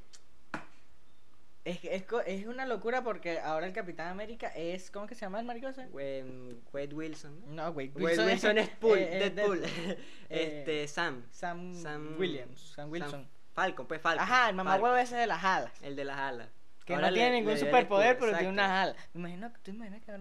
[1.65, 4.91] Es, es, es una locura porque ahora el Capitán América es.
[4.91, 5.87] ¿Cómo que se llama el marico ese?
[5.89, 7.55] Wade, Wilson.
[7.55, 7.69] ¿no?
[7.71, 9.61] Wade Wade Wilson es Pool, eh, es Deadpool.
[9.61, 9.97] Deadpool.
[10.31, 11.23] este, Eh, Sam.
[11.31, 12.61] Sam, Sam Williams.
[12.75, 13.29] Sam Wilson.
[13.53, 14.23] Falcon, pues Falcon.
[14.23, 15.73] Ajá, el mamagüey Falcon, ese de las alas.
[15.83, 16.49] El de las alas.
[16.87, 18.97] Que Ahora no le- tiene ningún superpoder, pero tiene unas alas.
[19.13, 20.17] Me imagino, ¿tú imaginas que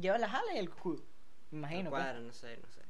[0.00, 1.02] lleva las alas y el escudo?
[1.50, 1.90] Me No imagino.
[1.90, 2.02] pues.
[2.02, 2.81] cuadra, no sé, no sé.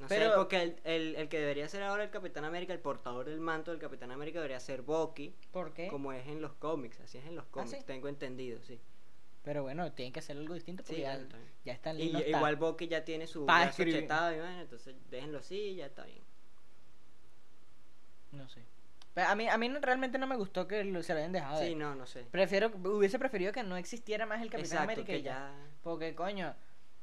[0.00, 2.80] No Pero- sé, porque el, el, el que debería ser ahora el Capitán América, el
[2.80, 5.88] portador del manto del Capitán América, debería ser Bucky, ¿Por qué?
[5.88, 7.84] como es en los cómics, así es en los cómics, ¿Ah, sí?
[7.86, 8.80] tengo entendido, sí.
[9.44, 11.20] Pero bueno, tienen que hacer algo distinto porque Sí, ya,
[11.64, 14.00] ya están Y, igual Bucky ya tiene su Pa' brazo escribir.
[14.00, 16.22] chetado y bueno, entonces déjenlo así y ya está bien.
[18.32, 18.62] No sé.
[19.12, 21.60] Pero a mí, a mí realmente no me gustó que lo, se lo hayan dejado.
[21.60, 22.24] de- Sí, no, no sé.
[22.32, 25.54] Prefiero, hubiese preferido que no existiera más el Capitán Exacto, América que ya...
[25.82, 26.52] Porque, coño,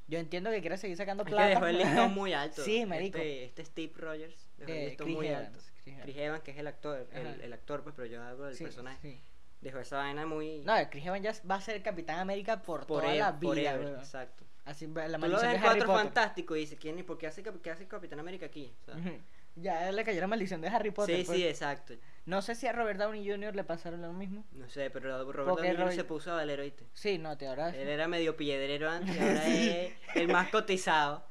[0.08, 1.50] yo entiendo que quiere seguir sacando Es que plata.
[1.50, 2.64] dejó el listón muy alto.
[2.64, 3.18] Sí, marico.
[3.18, 5.60] Este, este Steve Rogers dejó el Eh, listón Chris muy Evans, alto.
[5.84, 6.04] Chris Evans.
[6.04, 8.64] Chris Evans, que es el actor, el, el actor, pues, pero yo hago del Sí,
[8.64, 9.00] personaje.
[9.02, 9.22] sí.
[9.62, 10.60] dejó esa vaina muy...
[10.66, 13.56] No, Chris Evans ya va a ser Capitán América por, por toda él, la por
[13.56, 14.00] vida, ever, weón.
[14.00, 14.44] exacto.
[14.66, 15.88] Así la Tú lo ves de en Cuatro.
[15.88, 18.72] Fantástico y dices, ¿quién, y ¿por qué hace, qué hace Capitán América aquí?
[18.82, 19.10] O sea, Ujú.
[19.56, 21.18] Ya le cayó la maldición de Harry Potter.
[21.18, 21.38] sí, pues.
[21.38, 21.94] sí, exacto.
[22.26, 23.56] No sé si a Robert Downey Jr.
[23.56, 24.46] le pasaron lo mismo.
[24.54, 25.80] No sé, pero Robert Porque Downey Jr.
[25.80, 26.86] Robert- se puso a valer, ¿oíste?
[26.94, 31.26] Sí, no, te ahora Él era medio piedrero antes ahora es el más cotizado.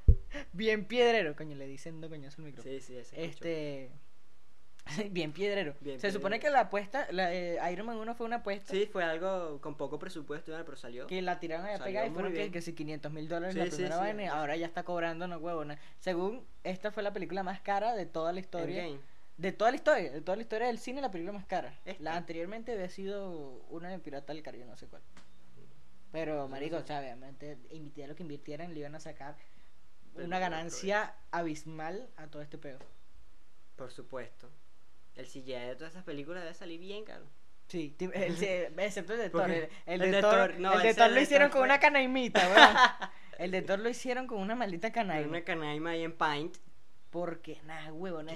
[0.53, 2.75] bien piedrero, coño, le dicen dos coñazos al micrófono.
[2.75, 3.25] Sí, sí, ese.
[3.25, 3.91] Este
[5.11, 5.75] bien piedrero.
[5.81, 8.87] Bien Se supone que la apuesta, la, eh, Iron Man 1 fue una apuesta Sí,
[8.91, 11.07] fue algo con poco presupuesto, pero salió.
[11.07, 13.61] que la tiraron a Salió pegar y fueron que, que si 500 mil dólares Sí,
[13.61, 14.29] la primera sí, vaina sí.
[14.29, 15.79] ahora ya está cobrando no huevona.
[16.01, 18.85] Según esta fue la película más cara de toda la historia.
[18.85, 19.11] Endgame.
[19.37, 21.73] De toda la historia, de toda la historia del cine, la película más cara.
[22.01, 25.01] La anteriormente había sido una de Pirata del Caribe, no sé cuál.
[26.13, 29.37] Pero, marico, o sea, obviamente, invirtiera lo que invirtieran, le iban a sacar
[30.15, 32.79] Pero una ganancia abismal a todo este peo.
[33.77, 34.51] Por supuesto.
[35.17, 37.25] El CGI de todas esas películas debe salir bien, caro.
[37.69, 39.51] Sí, el- excepto el de Thor.
[39.51, 41.59] El, el el de Thor, Thor, no, el de ese Thor de lo hicieron con
[41.59, 43.11] fue- una canaimita, weón.
[43.39, 45.29] El de Thor lo hicieron con una maldita canaima.
[45.29, 46.57] Una canaima ahí en Paint.
[47.11, 48.31] Porque, nada, huevo, no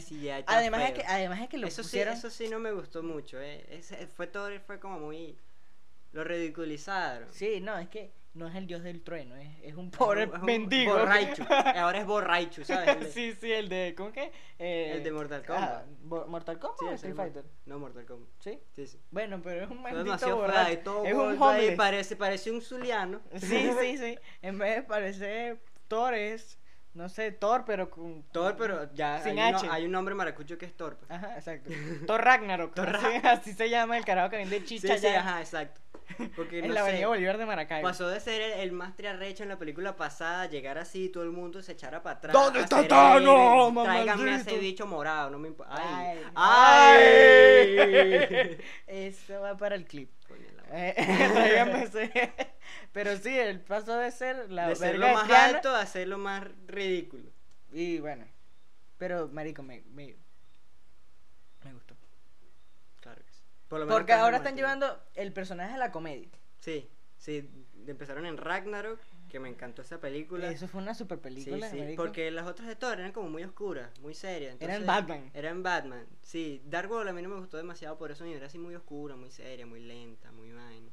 [0.46, 2.14] Además es que, además es que lo eso pusieron.
[2.14, 3.64] sí, eso sí no me gustó mucho, eh.
[3.70, 5.38] Ese, fue todo, fue como muy...
[6.12, 7.28] Lo ridiculizaron.
[7.32, 10.30] Sí, no, es que no es el dios del trueno, es, es un pobre es
[10.30, 10.92] un mendigo.
[10.98, 11.44] Borraichu.
[11.76, 12.98] Ahora es borraichu, ¿sabes?
[13.00, 13.94] De- sí, sí, el de.
[13.96, 14.32] ¿Cómo que?
[14.58, 16.26] Eh, El de Mortal ah, Kombat.
[16.28, 17.44] ¿Mortal Kombat Sí, o Street Fighter?
[17.66, 18.28] No, Mortal Kombat.
[18.40, 18.58] Sí.
[18.74, 19.00] Sí, sí.
[19.10, 20.78] Bueno, pero es un maldito borracho.
[20.80, 21.76] todo Es un homeless.
[21.76, 23.20] parece, parece un zuliano.
[23.36, 24.18] Sí, sí, sí.
[24.42, 26.58] En vez de parecer Thor es,
[26.92, 28.24] no sé, Thor, pero con...
[28.32, 29.68] Thor, pero ya Sin hay, uno- H.
[29.70, 30.96] hay un nombre maracucho que es Thor.
[30.96, 31.08] pues.
[31.10, 31.70] Ajá, exacto.
[32.06, 32.74] Thor Ragnarok.
[32.74, 35.80] Thor así, así se llama el carajo que vende Sí, chicha sí, allá ajá, exacto.
[36.36, 37.88] Porque en no la sé, avenida Bolívar de Maracaibo.
[37.88, 41.30] pasó de ser el, el más triarrecho en la película pasada, llegar así, todo el
[41.30, 42.32] mundo se echara para atrás.
[42.32, 45.74] ¿Dónde está Thanos, héroe, Tráiganme a ese bicho morado, no me importa.
[45.76, 46.18] ¡Ay!
[46.34, 47.78] Ay.
[47.78, 48.58] ¡Ay!
[48.86, 50.10] Eso va para el clip.
[50.70, 50.94] Eh,
[51.32, 52.10] tráigame ese.
[52.92, 56.18] Pero sí, el paso de ser la de ser lo más alto a ser lo
[56.18, 57.30] más ridículo.
[57.72, 58.24] Y bueno.
[58.98, 60.14] Pero, marico, me, me
[61.72, 61.94] gustó.
[63.00, 63.42] Claro que sí.
[63.68, 66.28] Por lo menos Porque ahora están llevando el personaje a la comedia.
[66.60, 67.48] Sí, sí.
[67.86, 68.98] Empezaron en Ragnarok,
[69.28, 70.48] que me encantó esa película.
[70.50, 73.90] Eso fue una super película, sí, porque las otras de Thor eran como muy oscuras,
[74.00, 74.56] muy serias.
[74.60, 75.30] Eran Batman.
[75.34, 76.62] Eran Batman, sí.
[76.66, 79.16] Dark World a mí no me gustó demasiado por eso, ni era así muy oscura,
[79.16, 80.90] muy seria, muy lenta, muy vaina.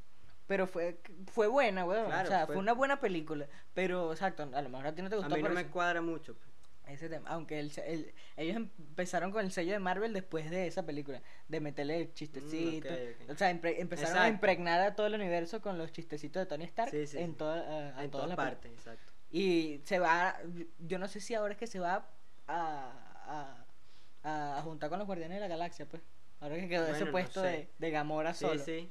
[0.47, 0.99] Pero fue,
[1.31, 2.07] fue buena, weón.
[2.07, 2.55] Claro, o sea, fue...
[2.55, 3.47] fue- una buena película.
[3.73, 5.71] Pero, exacto, a lo mejor a ti no te A gustó mí no me eso-
[5.71, 6.33] cuadra mucho.
[6.35, 6.50] pues.
[6.87, 7.29] Ese tema.
[7.29, 11.21] Aunque el, el- ellos empezaron con el sello de Marvel después de esa película.
[11.47, 12.89] De meterle el chistecito.
[12.89, 13.31] Mm.
[13.31, 16.91] O sea, empezaron a impregnar a todo el universo con los chistecitos de Tony Stark
[16.91, 17.37] Sí, sí, en, sí.
[17.37, 19.11] toda, a en todas partes, exacto.
[19.31, 20.37] Y se va,
[20.79, 22.05] yo no sé si ahora es que se va
[22.47, 23.65] a,
[24.23, 26.01] a, a juntar con los Guardianes de la Galaxia, pues.
[26.41, 27.47] Ahora que quedó ese Bueno, no puesto sé.
[27.47, 28.61] de, de Gamora Sí, solo.
[28.63, 28.89] sí.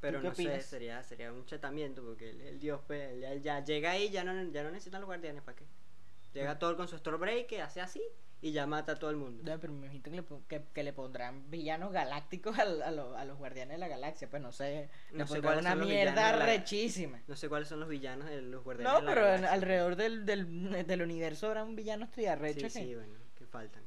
[0.00, 0.66] Pero qué no sé, opinas?
[0.66, 4.50] sería, sería un chetamiento porque el, el dios pues, ya, ya llega ahí, ya no,
[4.52, 5.64] ya no necesitan los guardianes, ¿para qué?
[6.34, 6.58] Llega Mm.
[6.58, 8.02] Thor con su Stormbreaker, hace así
[8.42, 9.42] y ya mata a todo el mundo.
[9.44, 13.16] Ya, pero me imagino que le, que, que le pondrán villanos galácticos al- a, lo-
[13.16, 14.90] a los Guardianes de la Galaxia, pues no sé.
[15.12, 17.22] No sé cuáles una mierda la- rechísima.
[17.26, 19.52] No sé cuáles son los villanos de los guardianes No, de la pero en- Galaxia.
[19.52, 23.82] alrededor del, del, del universo habrán villanos Sí, triarrechos que, sí, bueno, que faltan.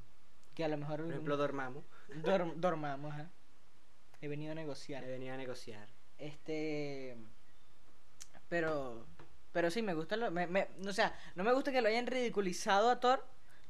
[0.56, 1.84] que a lo mejor Por ejemplo, Dormammu.
[2.24, 3.14] dorm- dormamos.
[3.14, 3.30] ajá.
[4.22, 5.04] He venido a negociar.
[5.04, 5.88] He venido a negociar.
[6.18, 7.16] Este.
[8.50, 9.06] Pero.
[9.58, 10.16] Pero sí, me gusta.
[10.18, 13.26] Lo, me, me- o sea, no me gusta que lo hayan ridiculizado a Thor.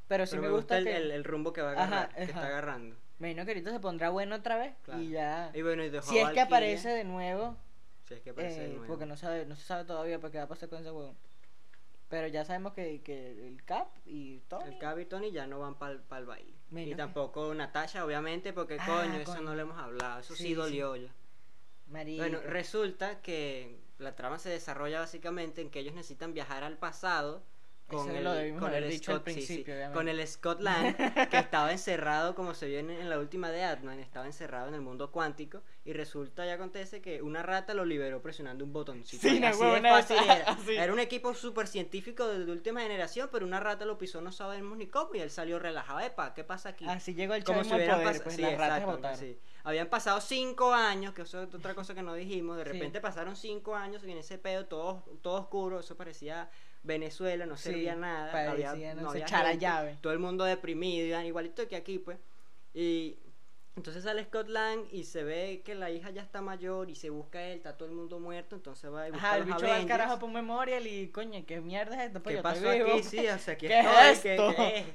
[0.10, 0.98] Pero sí Pero me, gusta, el, que.
[0.98, 2.32] el, el rumbo que va Ajá, agarrar, que ajá.
[2.32, 2.98] está agarrando.
[3.20, 4.76] Me imagino que ahorita se pondrá bueno otra vez.
[4.84, 5.02] Claro.
[5.02, 5.50] Y ya.
[5.54, 7.56] Y bueno, y dejó si es que aparece de nuevo.
[8.04, 8.88] Si es que aparece de eh, nuevo.
[8.88, 11.16] porque no sabe, no se sabe todavía para qué va a pasar con ese huevo.
[12.10, 14.66] Pero ya sabemos que, que el Cap y Tony.
[14.74, 16.54] El Cap y Tony ya no van para el baile.
[16.70, 20.20] Menos y que- tampoco Natasha, obviamente, porque Ah, coño, eso no lo hemos hablado.
[20.20, 20.54] Eso sí, Sí, sí.
[20.56, 21.14] dolió ya.
[21.88, 22.22] Marico.
[22.24, 27.44] Bueno, resulta que la trama se desarrolla básicamente en que ellos necesitan viajar al pasado
[27.88, 30.60] con Eso el, lo debimos con haber el dicho al Scott, sí, con el Scott
[30.62, 30.96] Lang
[31.30, 34.74] que estaba encerrado como se vio en, en la última de Atman, estaba encerrado en
[34.74, 39.22] el mundo cuántico y resulta y acontece que una rata lo liberó presionando un botoncito.
[39.22, 40.18] Sí, así de fácil
[40.78, 40.94] era.
[40.94, 44.78] un equipo súper científico de, de última generación, pero una rata lo pisó, no sabemos
[44.78, 46.02] ni cómo y él salió relajado.
[46.02, 46.86] Epa, ¿qué pasa aquí?
[46.88, 49.00] Así llegó el como si al hubieran poder, pas- pues sí, exacto.
[49.64, 52.58] Habían pasado cinco años, que eso es otra cosa que no dijimos.
[52.58, 55.80] De repente pasaron cinco años y en ese pedo todo, todo oscuro.
[55.80, 56.50] Eso parecía
[56.84, 58.32] Venezuela, no Sí, servía nada.
[58.32, 59.98] parecía, había, no no sé, había echar a gente, llave.
[60.02, 62.18] Todo el mundo deprimido, igualito que aquí, pues.
[62.74, 63.18] Y
[63.76, 67.10] entonces sale Scott Lang y se ve que la hija ya está mayor y se
[67.10, 68.56] busca él, está todo el mundo muerto.
[68.56, 69.98] Entonces va y busca Ajá, a el los bicho va al Avengers.
[70.00, 72.22] carajo por Memorial y coño, ¿qué mierda es esto?
[72.24, 72.98] Pues ¿Qué yo pasó estoy vivo.
[72.98, 73.04] aquí?
[73.04, 74.56] Sí, o sea, aquí ¿Qué es estoy, ¿qué- esto?
[74.56, 74.86] qué es?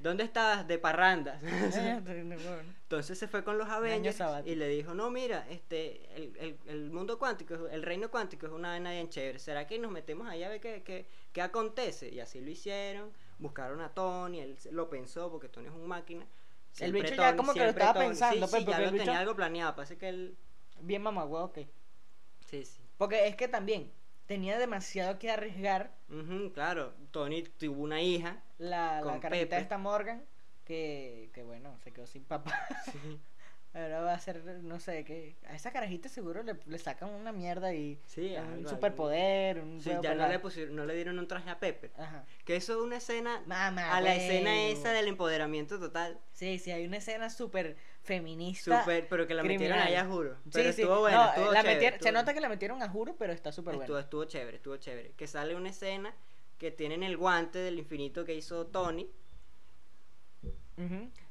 [0.00, 0.66] ¿Dónde estabas?
[0.66, 1.42] De parrandas.
[2.82, 6.90] Entonces se fue con los Avengers y le dijo, no, mira, este, el, el, el
[6.90, 9.38] mundo cuántico, el reino cuántico es una vaina bien chévere.
[9.38, 12.08] ¿Será que nos metemos allá a ver qué, qué, qué acontece?
[12.08, 16.26] Y así lo hicieron, buscaron a Tony, él lo pensó porque Tony es un máquina.
[16.72, 19.18] Siempre bicho ya como que lo estaba pensando, sí, pues, sí, ya el lo tenía
[19.18, 20.36] algo planeado, parece que él...
[20.82, 21.58] Bien mamagüevo, ok.
[22.46, 22.80] Sí, sí.
[22.96, 23.92] Porque es que también
[24.26, 25.92] tenía demasiado que arriesgar
[26.54, 28.42] claro, Tony tuvo una hija.
[28.60, 29.56] La, la Pepe.
[29.56, 30.22] esta Morgan,
[30.64, 32.52] que, que bueno, se quedó sin papá.
[33.72, 37.30] Ahora va a ser, no sé, que a esa carajita seguro le, le sacan una
[37.30, 41.16] mierda y Sí, un algo, superpoder, un Sí, ya no le, pusieron, no le dieron
[41.20, 41.92] un traje a Pepper.
[41.96, 42.24] Ajá.
[42.44, 46.18] Que eso es una escena Mamá, a la escena esa del empoderamiento total.
[46.32, 48.80] Sí, sí, hay una escena súper feminista.
[48.80, 49.86] Super, pero que la metieron criminal.
[49.86, 50.36] allá, juro.
[50.52, 50.82] Pero sí, sí.
[50.82, 53.32] estuvo bueno, No, estuvo la chévere, metieron- se nota que la metieron a juro, pero
[53.32, 53.98] está súper bueno.
[54.00, 55.12] estuvo chévere, estuvo chévere.
[55.12, 56.12] Que sale una escena
[56.60, 59.10] que tienen el guante del infinito que hizo Tony.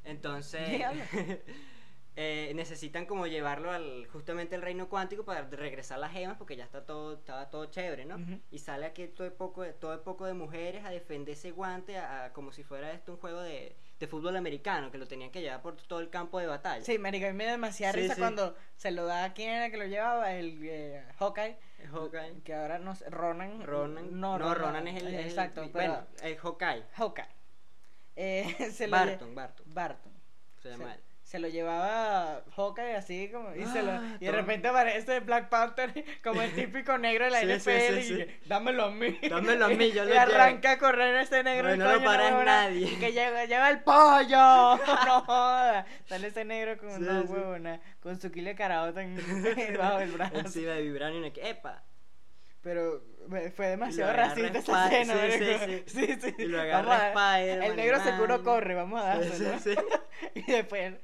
[0.03, 0.67] Entonces
[2.15, 6.65] eh, necesitan como llevarlo al justamente al reino cuántico para regresar las gemas porque ya
[6.65, 8.15] está todo estaba todo chévere, ¿no?
[8.15, 8.39] Ujú.
[8.51, 11.51] Y sale aquí todo el poco de, todo el poco de mujeres a defender ese
[11.51, 15.07] guante a- a- como si fuera esto un juego de, de fútbol americano que lo
[15.07, 16.83] tenían que llevar por todo el campo de batalla.
[16.83, 18.21] Sí, marica, a mí me da demasiada Sí, risa sí.
[18.21, 22.41] cuando se lo da a quién era que lo llevaba, el eh, Hawkeye, Hawkeye.
[22.43, 23.63] que ahora no sé, Ronan.
[23.65, 24.19] Ronan.
[24.19, 26.83] No, No, Ronan es el, es el- Exacto, pero bueno, el Hawkeye.
[26.93, 27.27] Hawkeye.
[28.15, 29.65] Eh, se Barton, Barton.
[29.73, 30.11] Barton.
[30.61, 30.99] Se llama él.
[31.29, 35.47] Se lo llevaba Hawkeye así como y, se lo- Ah, y de repente aparece Black
[35.49, 39.15] Panther como el típico negro de la Sí, NFL sí, y que, dámelo a mí.
[39.29, 40.19] Dámelo a mí, yo y lo llevo.
[40.21, 41.69] arranca a correr ese negro.
[41.69, 42.97] El no lo coño, para huevona, nadie.
[42.97, 44.77] Que lleva el pollo.
[45.05, 45.85] no joda.
[46.07, 49.15] Sale ese negro con una huevona, con su kilo de caraota en,
[49.77, 50.35] bajo el brazo.
[50.35, 51.25] Encima de Vibranium.
[51.25, 51.83] y que, ¡Epa!
[52.61, 53.01] Pero
[53.55, 56.35] fue demasiado racista esa escena, sí, sí, sí.
[56.39, 59.79] Y lo agarra El negro seguro corre, vamos a dárselo.
[60.35, 60.95] y después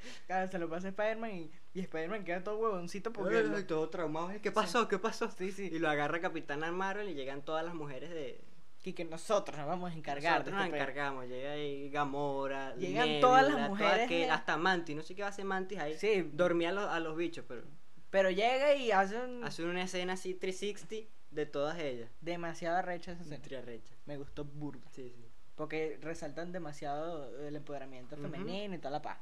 [0.52, 1.32] se lo pasa a Spider-Man
[1.74, 3.44] y, Spider-Man queda todo huevoncito porque...
[3.68, 4.32] Todo traumado.
[4.42, 4.88] ¿Qué pasó?
[4.88, 5.30] ¿Qué pasó?
[5.32, 5.70] Sí, sí.
[5.72, 8.42] Y lo agarra Capitana Marvel y llegan todas las mujeres de.
[8.84, 10.84] Y que nosotros nos vamos a encargar Nosotros nos este pedo.
[10.84, 11.28] encargamos.
[11.28, 12.76] Llega ahí Gamora.
[12.76, 14.96] Llegan todas las mujeres hasta Mantis.
[14.96, 15.98] No sé qué va a hacer Mantis ahí.
[15.98, 16.30] Sí.
[16.34, 17.64] Dormía a los, bichos, pero.
[18.12, 19.44] Pero llega y hace un...
[19.44, 22.10] Hace una escena así 360 de todas ellas.
[22.22, 23.42] demasiado recha esa escena.
[23.44, 23.94] Triarrecha.
[24.06, 24.82] Me gustó burda.
[24.92, 25.26] Sí, sí.
[25.56, 29.18] Porque resaltan demasiado el empoderamiento femenino y toda la paz.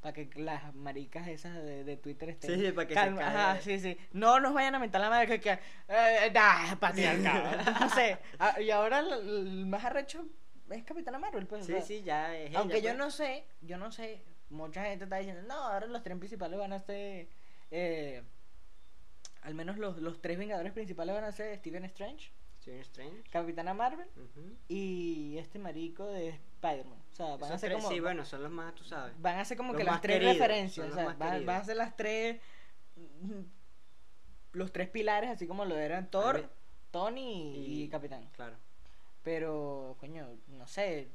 [0.00, 2.54] Para que las maricas esas de, de Twitter estén.
[2.58, 3.50] Sí, sí, para que se calma- caiga.
[3.52, 3.96] Ajá, sí, sí.
[4.12, 5.40] No nos vayan a mentar la madre que.
[5.40, 7.70] que eh, nah, patriarcado.
[7.80, 8.18] no sé.
[8.38, 10.24] Ah, y ahora el, el más arrecho
[10.70, 11.62] es Capitana Marvel, pues.
[11.62, 12.48] o Sí, sea, sí, ya es.
[12.50, 12.98] ella, Aunque yo pues.
[12.98, 14.22] no sé, yo no sé.
[14.48, 17.28] Mucha gente está diciendo, no, ahora los tres principales van a ser.
[17.70, 18.22] Eh,
[19.42, 23.22] al menos los, los tres vengadores principales van a ser Stephen Strange, Stephen Strange.
[23.30, 24.06] Capitana Marvel
[24.68, 26.98] y este marico de Spider-Man.
[27.12, 27.94] O sea, van a ser tres, como.
[27.94, 29.14] Sí, bueno, son los más, tú sabes.
[29.20, 30.90] Van a ser como Los que las tres queridos, referencias.
[30.90, 32.40] O sea, van, a ser las tres.
[34.52, 36.50] Los tres pilares, así como lo eran Thor.
[36.90, 38.28] Tony y, Y- Capitán.
[38.32, 38.56] Claro.
[39.22, 41.08] Pero, coño, no sé.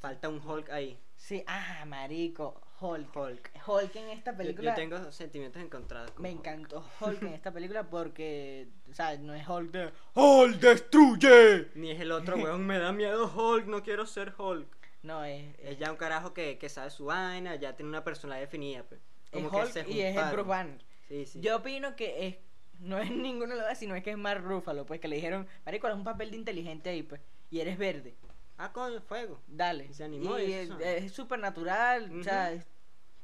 [0.00, 0.98] Falta un Hulk ahí.
[1.16, 3.14] Sí, ah, marico, Hulk.
[3.16, 3.50] Hulk.
[3.66, 4.70] Hulk en esta película.
[4.70, 6.10] Yo, tengo sentimientos encontrados.
[6.12, 6.38] con Me Hulk.
[6.40, 11.68] encantó Hulk en esta película porque, o sea, no es Hulk de ¡Hulk destruye!
[11.74, 12.66] Ni es el otro, weón.
[12.66, 13.66] Me da miedo Hulk.
[13.66, 14.66] No quiero ser Hulk.
[15.02, 17.56] No, es, Es ya un carajo que, que sabe su vaina.
[17.56, 19.00] Ya tiene una personalidad definida, pues.
[19.24, 20.30] es Como que Hulk se y es el.
[20.32, 20.84] Bruce Banner.
[21.08, 21.40] Sí, sí.
[21.40, 22.36] Yo opino que es
[22.80, 25.16] no es ninguno de los dos, sino es que es Mark Ruffalo, pues que le
[25.16, 28.14] dijeron, marico, es un papel de inteligente ahí, pues, y eres verde,
[28.56, 29.40] Ah, coño, fuego.
[29.46, 29.86] dale.
[29.90, 30.78] Y se animó y y es eso.
[30.80, 32.52] es súper natural, o sea.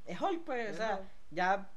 [0.06, 1.70] Es, es Hulk, pues, o Es sea, ya,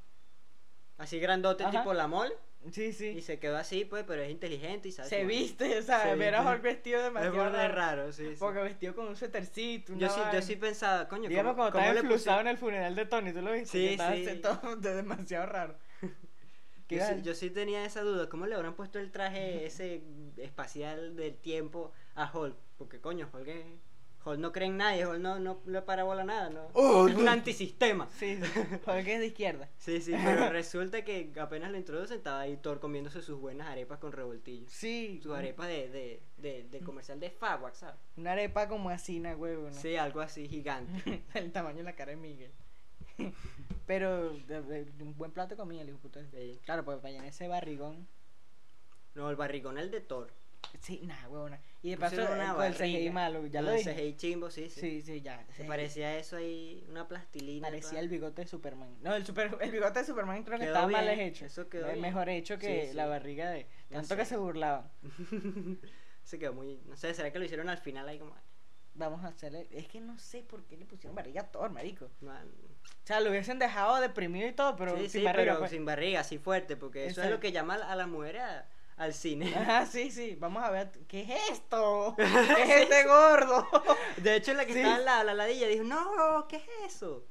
[0.98, 1.80] Así grandote, Ajá.
[1.80, 2.34] tipo la mole.
[2.72, 5.08] sí, Y sí, se quedó así, pues, pero es inteligente y sabe.
[5.08, 6.42] se viste, o sea, Se ver a.
[6.52, 8.28] Hulk vestido Es demasiado de raro, raro, sí.
[8.32, 8.36] sí.
[8.38, 12.42] porque vestido con un suétercito, Yo sí, yo sí pensaba, coño, ¿cómo, cuando estaba enflusado
[12.42, 13.96] en el funeral de Tony, ¿tú lo viste?
[13.98, 14.40] Sí, sí.
[14.42, 15.78] todo de- demasiado raro.
[16.88, 20.02] ¿Qué Yo sí, yo sí tenía esa duda, ¿cómo le habrán puesto el traje ese
[20.38, 22.58] espacial del tiempo a Hulk?
[22.78, 23.66] Porque coño, Hulk, es-
[24.26, 26.68] Hulk no cree en nadie, Hulk no, no le para bola nada, ¿no?
[26.74, 27.32] Oh, es un no.
[27.32, 28.10] antisistema.
[28.12, 29.70] Sí, sí, Hulk es de izquierda.
[29.78, 33.98] Sí, sí, pero resulta que apenas lo introducen estaba ahí Thor comiéndose sus buenas arepas
[34.00, 34.66] con revoltillo.
[34.70, 37.96] Sí, Sus arepas de, de, de, de comercial de Fawax, ¿sabes?
[38.18, 39.76] una arepa como asina, huevo, ¿no?
[39.76, 41.24] Sí, algo así gigante.
[41.34, 42.52] el tamaño de la cara de Miguel.
[43.86, 46.00] Pero de- de- un buen plato de comida, el hijo.
[46.32, 46.60] Sí.
[46.66, 48.08] Claro, pues para llenar ese barrigón.
[49.16, 50.32] No, el barrigón el de Thor.
[50.82, 51.60] Sí, nada, huevona.
[51.82, 53.94] Y de paso, una con el CGI malo, ya lo dije.
[53.94, 54.80] CGI chimbo, sí, sí.
[54.80, 55.46] Sí, sí, ya.
[55.56, 57.68] Se parecía eso ahí, una plastilina.
[57.68, 58.98] Parecía el bigote de Superman.
[59.02, 61.46] No, el, super, el bigote de Superman creo que Quedó estaba mal hecho.
[61.46, 62.02] eso quedó Es bien.
[62.02, 63.68] mejor hecho que Sí, la barriga de.
[63.90, 64.90] No Tanto que se burlaban.
[66.24, 66.82] se quedó muy.
[66.86, 68.36] No sé, ¿será que lo hicieron al final ahí como.?
[68.96, 69.68] vamos a hacerle.
[69.72, 72.10] Es que no sé por qué le pusieron barriga a Thor, marico.
[72.22, 72.48] Man.
[72.84, 75.54] O sea, lo hubiesen dejado deprimido y todo, pero sí, sin sí, barriga.
[75.54, 75.72] pero pues.
[75.72, 78.68] sin barriga, así fuerte, porque eso es lo que llama a las mujeres a-
[79.00, 79.54] al cine.
[79.56, 80.36] Ajá, sí, sí.
[80.40, 80.92] Vamos a ver.
[81.08, 82.14] ¿Qué es esto?
[82.18, 82.24] ¿Qué
[82.64, 83.68] es este gordo?
[84.18, 84.80] De hecho, la que Sí.
[84.80, 87.26] estaba en la, la ladilla dijo, no, ¿qué es eso?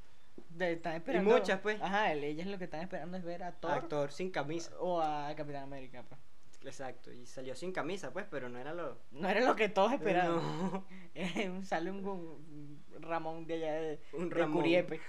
[0.48, 1.31] De- están esperando.
[1.31, 1.81] muchas, pues.
[1.81, 4.72] Ajá, el- ellas lo que están esperando es ver a Thor Actor sin camisa.
[4.81, 6.20] o a Capitán América, pues.
[6.64, 8.98] Exacto, y salió sin camisa, pues, pero no era lo...
[9.12, 10.37] No era lo que todos esperaban.
[10.42, 10.85] No.
[11.64, 14.46] Sale un, un Ramón de allá de, Un de.
[14.48, 15.00] Curiepe.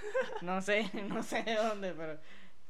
[0.42, 2.20] No sé, no sé de dónde, pero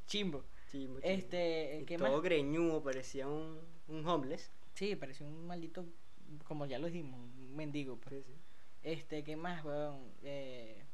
[0.08, 0.45] chimbo.
[0.71, 1.13] Chimbo, chimbo.
[1.15, 2.21] Este, Y ¿qué todo más?
[2.21, 4.52] greñudo, parecía un, un homeless.
[4.73, 5.86] Sí, pareció un maldito,
[6.47, 7.97] como ya lo dijimos, un mendigo.
[7.97, 8.23] pues.
[8.84, 10.12] Este, ¿qué más, weón?
[10.23, 10.86] Eh,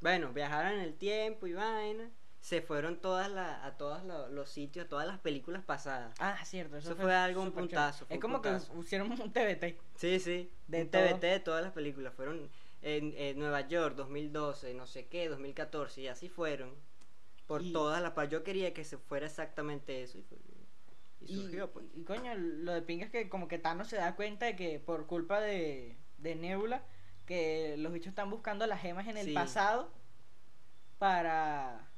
[0.00, 2.10] Bueno, viajaron en el tiempo y vaina.
[2.40, 6.14] Se fueron todas la- a todos lo- los sitios, a todas las películas pasadas.
[6.20, 6.76] ah, cierto.
[6.76, 8.68] Eso, Eso fue algo, un puntazo, Es un como puntazo.
[8.68, 9.78] que pusieron un TBT.
[9.96, 10.50] Sí, sí.
[10.68, 11.00] De un todo.
[11.02, 12.12] TBT de todas las películas.
[12.12, 12.50] Fueron
[12.82, 16.74] en, en Nueva York, 2012, no sé qué, 2014, y así fueron.
[17.46, 18.12] Por Y- todas las.
[18.28, 20.18] Yo quería que se fuera exactamente eso.
[20.18, 20.36] Y, fue-
[21.20, 21.86] y Y, surgió, pues.
[21.94, 24.78] y, coño, lo de pinga es que como que Thanos se da cuenta de que
[24.80, 26.82] por culpa de, de Nebula,
[27.26, 29.32] que los bichos están buscando las gemas en el Sí.
[29.34, 29.90] pasado
[30.98, 31.88] para...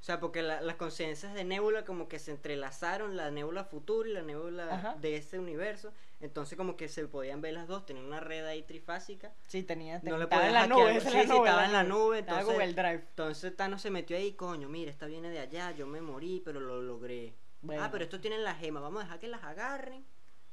[0.00, 4.08] O sea, porque la- las conciencias de Nebula como que se entrelazaron, la Nebula futura
[4.08, 4.94] y la Nebula Ajá.
[5.00, 5.92] de ese universo.
[6.20, 9.32] Entonces como que se podían ver las dos, tenían una red ahí trifásica.
[9.48, 9.98] Sí, tenía...
[10.04, 11.38] No le estaba en la nube, sí, es la sí, nube.
[11.48, 13.04] estaba en la nube, entonces- Google Drive.
[13.08, 16.60] Entonces Thanos se metió ahí, coño, mira, esta viene de allá, yo me morí, pero
[16.60, 17.34] lo logré.
[17.66, 17.82] Bueno.
[17.84, 20.04] Ah, pero estos tienen las gemas, vamos a dejar que las agarren.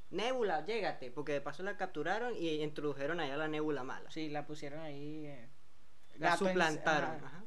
[0.09, 4.11] Nebula, llégate, porque de paso la capturaron y introdujeron allá la Nebula mala.
[4.11, 5.25] Sí, la pusieron ahí...
[5.25, 5.49] eh,
[6.17, 7.09] la en- suplantaron.
[7.15, 7.25] ajá.
[7.25, 7.43] ajá.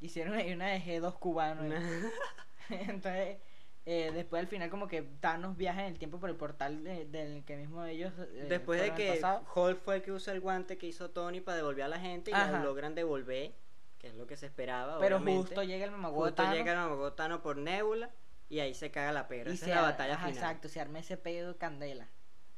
[0.00, 1.62] Hicieron ahí una de G2 cubano.
[1.62, 1.80] Una-
[2.70, 3.38] Entonces,
[3.86, 7.04] eh, después al final como que Thanos viaja en el tiempo por el portal de-
[7.06, 8.12] del que mismo ellos...
[8.18, 9.20] eh, Después de que.
[9.54, 12.30] Hulk fue el que usa el guante que hizo Tony para devolver a la gente
[12.30, 13.52] y lo logran devolver,
[13.98, 14.98] que es lo que se esperaba.
[15.00, 15.46] Pero obviamente.
[15.48, 18.10] justo llega el mamagüey Justo llega el Mamagotano por Nebula
[18.54, 19.50] y ahí se caga la pera.
[19.50, 20.42] y Esa se es la ar- batalla ajá, final.
[20.44, 22.08] Exacto, se arma ese pedo candela.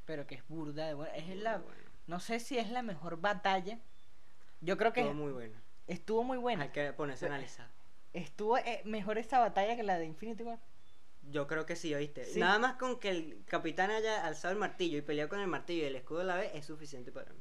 [0.04, 1.14] Pero que es burda de buena.
[1.16, 1.90] Es Muy la, bueno.
[2.06, 3.78] no sé si es la mejor batalla.
[4.60, 5.54] Yo creo que Estuvo muy bueno.
[5.86, 6.64] estuvo muy buena.
[6.64, 7.68] Hay que ponerse a analizar.
[8.12, 10.58] Estuvo eh, mejor esta batalla que la de Infinity War.
[11.30, 12.24] Yo creo que sí, ¿oíste?
[12.24, 12.38] Sí.
[12.38, 15.82] Nada más con que el capitán haya alzado el martillo y peleado con el martillo
[15.82, 17.40] y el escudo a la vez es suficiente para mí.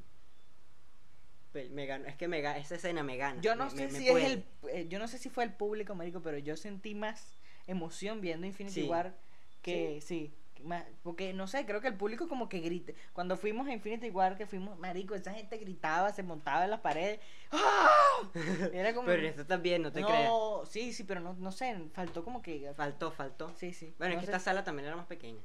[1.52, 3.39] Pe- Me gano, es que me gana, esa escena me gana.
[3.41, 4.26] Yo no me- sé me- me si es puede.
[4.34, 8.21] el eh, yo no sé si fue el público, marico, pero yo sentí más emoción
[8.21, 8.88] viendo Infinity Sí.
[8.89, 9.13] War
[9.62, 12.93] que sí, más- porque no sé, creo que el público como que grita.
[13.13, 16.80] Cuando fuimos a Infinity War que fuimos, marico, esa gente gritaba, se montaba en las
[16.82, 17.19] paredes.
[17.51, 17.88] ¡Ah!
[18.73, 20.30] Era como Pero esto también, no te creas.
[20.30, 23.54] No, sí, sí, pero no, no sé, faltó como que Faltó, faltó.
[23.58, 23.93] sí, sí.
[23.97, 25.41] Bueno, no es que esta sala también era más pequeña.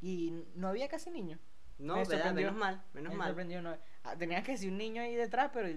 [0.00, 1.38] Y no había casi niños.
[1.78, 2.32] No, Me.
[2.32, 3.62] Menos mal, menos Me mal.
[3.62, 5.68] no- ah, tenía que decir un niño ahí detrás, pero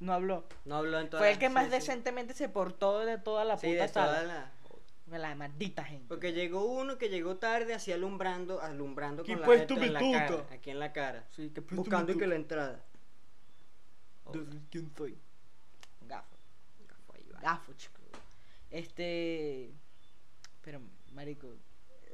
[0.00, 0.46] no habló.
[0.64, 1.70] No habló en toda Fue el que sí, más sí.
[1.70, 4.22] decentemente se portó de toda la Sí, puta de toda sala.
[4.24, 4.52] la...
[5.06, 6.06] La maldita gente.
[6.08, 10.00] Porque llegó uno que llegó tarde, así alumbrando, alumbrando ¿Qué con la, me en la
[10.00, 11.28] cara, aquí en la cara.
[11.30, 12.84] Sí, que Buscando y que la entrada.
[14.70, 15.16] ¿Quién soy?
[16.02, 16.36] Gafo.
[16.88, 17.40] Gafo ahí va.
[17.40, 18.00] Gafo, chico.
[18.70, 19.72] Este.
[20.62, 20.80] Pero,
[21.12, 21.54] marico.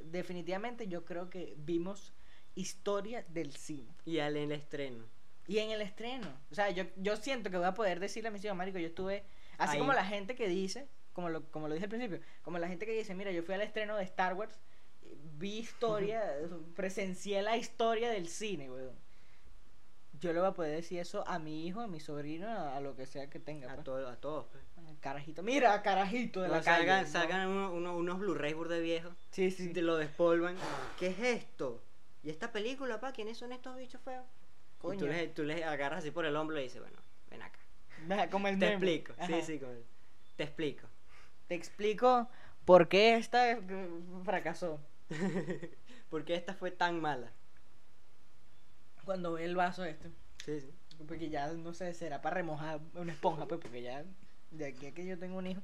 [0.05, 2.13] Definitivamente yo creo que vimos
[2.55, 3.95] historia del cine.
[4.05, 5.05] Y al en el estreno.
[5.47, 6.29] Y en el estreno.
[6.51, 8.89] O sea, yo, yo siento que voy a poder decirle a mis hijos, marico, yo
[8.89, 9.25] estuve.
[9.59, 9.79] Así Ahí.
[9.79, 12.87] como la gente que dice, como lo, como lo dije al principio, como la gente
[12.87, 14.59] que dice, mira, yo fui al estreno de Star Wars,
[15.05, 16.23] eh, vi historia,
[16.75, 18.95] presencié la historia del cine, weón.
[20.21, 22.81] Yo le voy a poder decir eso a mi hijo, a mi sobrino, a, a
[22.81, 23.73] lo que sea que tenga.
[23.73, 23.85] A, pues.
[23.85, 24.47] todo, a todos.
[24.53, 24.63] pues.
[25.01, 25.43] Carajito.
[25.43, 27.07] Mira, carajito de la salgan, calle.
[27.07, 27.13] ¿no?
[27.13, 29.13] salgan uno- uno- unos Blu-rays burde viejos.
[29.33, 29.73] Sí, sí.
[29.73, 30.55] Te lo despolvan.
[30.99, 31.83] ¿Qué es esto?
[32.23, 33.13] ¿Y esta película, pa?
[33.13, 34.25] ¿Quiénes son estos bichos feos?
[34.25, 34.99] Y Coño.
[35.01, 36.99] tú les, tú les agarras así por el hombro y dices, bueno,
[37.31, 38.29] ven acá.
[38.31, 38.75] Como el Te meme.
[38.75, 39.13] explico.
[39.19, 39.27] Ajá.
[39.27, 39.85] Sí, sí, como el-
[40.37, 40.87] te explico.
[41.53, 42.31] Te explico
[42.65, 43.59] por qué esta
[44.25, 44.81] fracasó.
[46.09, 47.31] Porque esta fue tan mala.
[49.05, 50.09] Cuando ve el vaso este.
[50.47, 50.71] Sí, sí.
[51.07, 54.03] Porque ya, no sé, será para remojar una esponja, pues, porque ya,
[54.51, 55.61] de aquí a que yo tengo un hijo,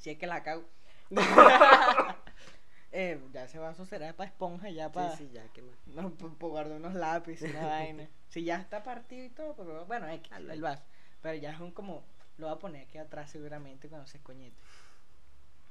[0.00, 0.64] si es que la cago.
[2.92, 5.76] eh, ya ese vaso será para esponja, ya para Sí, sí, ya, ¿qué más?
[5.86, 8.06] no, pa- pa guardar unos lápices, una vaina.
[8.28, 10.82] Si ya está partido y todo, pero bueno, X, Al- el vaso.
[11.22, 12.02] Pero ya es un como,
[12.36, 14.56] lo voy a poner aquí atrás seguramente cuando se coñete.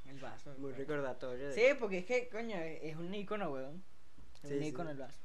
[0.10, 0.50] El vaso.
[0.52, 0.78] Muy bueno.
[0.78, 1.54] recordatorio de...
[1.54, 3.84] Sí, porque es que, coño, es un icono, weón.
[4.44, 4.68] Es Sí, un sí.
[4.70, 5.20] icono el vaso.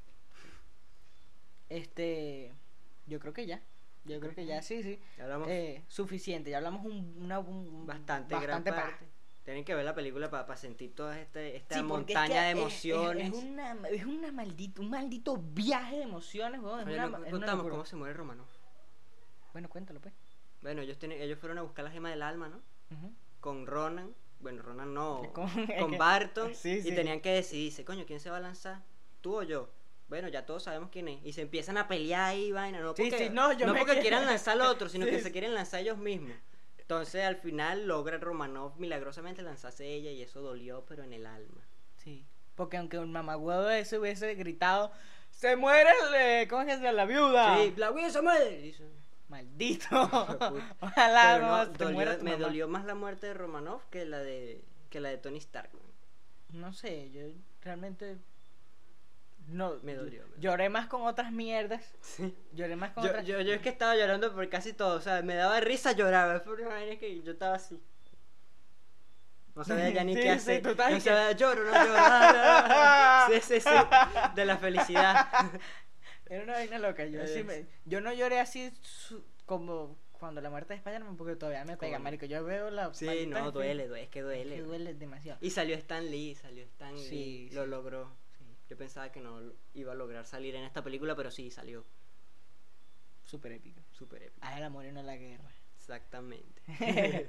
[1.69, 2.53] Este,
[3.07, 3.63] yo creo que ya.
[4.05, 5.01] Yo creo que ya, sí, sí.
[5.17, 9.07] Ya hablamos Eh, suficiente, ya hablamos un, una, un- bastante, bastante gran pa- parte.
[9.45, 12.41] Tienen que ver la película para sentir toda este, esta Sí, porque es montaña que
[12.41, 13.29] de es- emociones.
[13.33, 16.81] Es, es una, es una maldito, un maldito viaje de emociones, weón.
[16.81, 18.47] Es Oye, una, no contamos cómo se muere Romanov.
[19.53, 20.13] Bueno, cuéntalo, pues.
[20.63, 22.61] Bueno, ellos, tienen, ellos fueron a buscar la gema del alma, ¿no?
[23.41, 24.15] Con Ronan.
[24.45, 25.23] Bueno, Ronan no.
[25.33, 26.55] Con- Con, Barton.
[26.55, 26.91] sí, sí.
[26.91, 28.83] Y tenían que decidirse, coño, ¿quién se va a lanzar?
[29.23, 29.71] ¿Tú o yo?
[30.07, 31.25] Bueno, ya todos sabemos quién es.
[31.25, 32.79] Y se empiezan a pelear ahí, vaina.
[32.81, 35.55] No porque, sí, no, yo me porque quieran lanzar al otro, sino que se quieren
[35.55, 36.37] lanzar ellos mismos.
[36.79, 41.67] Entonces, al final, logra Romanov milagrosamente lanzarse ella y eso dolió, pero en el alma.
[41.97, 42.27] Sí.
[42.55, 44.93] Porque aunque un mamagüevo ese hubiese gritado,
[45.31, 46.93] ¡Se muere el, eh, ¿cómo es que?
[46.93, 47.57] La viuda!
[47.59, 48.75] Sí, la Wii se muere.
[49.35, 49.87] Maldito.
[50.81, 52.45] Ojalá Pero no, no, te dolió- muera tu me mamá.
[52.45, 55.71] dolió más la muerte de Romanov que la de, que la de Tony Stark.
[56.51, 57.23] No sé, yo
[57.63, 58.17] realmente.
[59.49, 60.41] No, Me dolió, me dolió.
[60.41, 61.83] Lloré más con otras mierdas.
[62.01, 62.35] Sí.
[62.53, 63.27] Lloré más con Yo, otras.
[63.27, 66.41] yo, yo es que estaba llorando por casi todo, o sea, me daba risa llorar,
[66.45, 67.83] fue una vaina que yo estaba así.
[69.55, 70.65] No sabía ya ni Sí, qué hacer.
[70.65, 73.35] no sabía, lloro, no lloro.
[73.35, 73.71] sí, sí, sí,
[74.35, 75.27] de la felicidad.
[76.27, 77.05] Era una vaina loca.
[77.07, 81.17] Yo, sí Es- me- yo no lloré así su- como cuando la muerte de Spider-Man
[81.17, 82.25] porque todavía me pega, marico.
[82.27, 82.93] Yo veo la.
[82.95, 84.57] Sí, no, duele, duele, es que es duele.
[84.57, 85.39] que duele demasiado.
[85.43, 87.71] Y salió Stan Lee, salió Stan Lee, Sí, lo sí.
[87.71, 88.11] logró.
[88.39, 89.41] Sí, Yo pensaba que no
[89.75, 91.85] iba a lograr salir en esta película, pero sí, salió.
[93.25, 93.81] súper épico.
[93.91, 94.47] Súper épico.
[94.47, 95.51] Haz el amor y no la guerra.
[95.77, 96.63] Exactamente.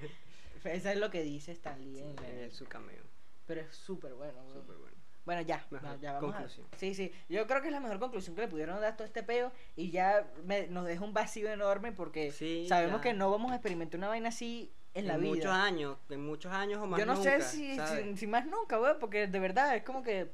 [0.63, 3.03] Esa es lo que dice Stan Lee en, en su cameo.
[3.45, 4.41] Pero es súper bueno.
[4.53, 4.95] Súper bueno.
[5.25, 5.65] Bueno, ya,
[5.99, 6.67] ya vamos conclusión.
[6.71, 6.77] a...
[6.77, 9.23] Sí, sí, yo creo que es la mejor conclusión que le pudieron dar todo este
[9.23, 13.01] peo y ya me- nos deja un vacío enorme porque Sí, sabemos ya.
[13.01, 15.29] que no vamos a experimentar una vaina así en, la vida.
[15.29, 18.79] muchos años, en muchos años o más yo no nunca, sé si, si más nunca,
[18.79, 20.31] weón, porque de verdad es como que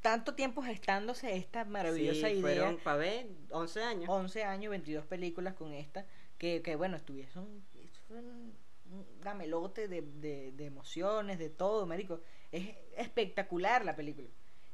[0.00, 2.40] tanto tiempo gestándose esta maravillosa Sí, idea.
[2.40, 4.08] fueron, para ver, 11 años.
[4.10, 6.06] 11 años, 22 películas con esta,
[6.38, 7.62] que, que bueno, estuvieron
[8.10, 8.56] un,
[8.90, 12.20] un gamelote de, de, de emociones, de todo, marico.
[12.52, 14.28] Es espectacular la película.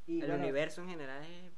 [0.06, 1.52] Y el bueno, universo en general es...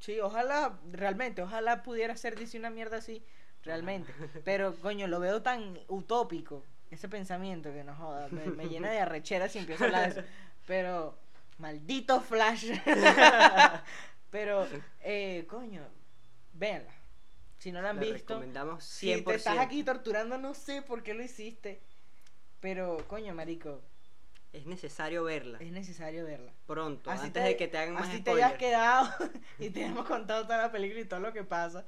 [0.00, 3.22] Sí, ojalá, realmente, ojalá pudiera ser una mierda así,
[3.62, 4.12] realmente.
[4.44, 8.98] Pero, coño, lo veo tan utópico, ese pensamiento que no joda, me, me llena de
[8.98, 10.28] arrechera si empiezo a hablar de eso.
[10.66, 11.18] Pero,
[11.58, 12.72] maldito Flash.
[14.30, 14.66] Pero,
[15.02, 15.82] eh, coño,
[16.54, 16.92] véanla.
[17.58, 19.16] Si no la han la visto, recomendamos 100%.
[19.16, 21.80] si te estás aquí torturando, no sé por qué lo hiciste.
[22.60, 23.80] Pero, coño, marico,
[24.52, 26.52] Es necesario verla es necesario verla.
[26.66, 29.08] pronto, Así antes te- de que te hagan más así te hayas quedado
[29.58, 31.86] y te hemos contado toda la película y todo lo que pasa.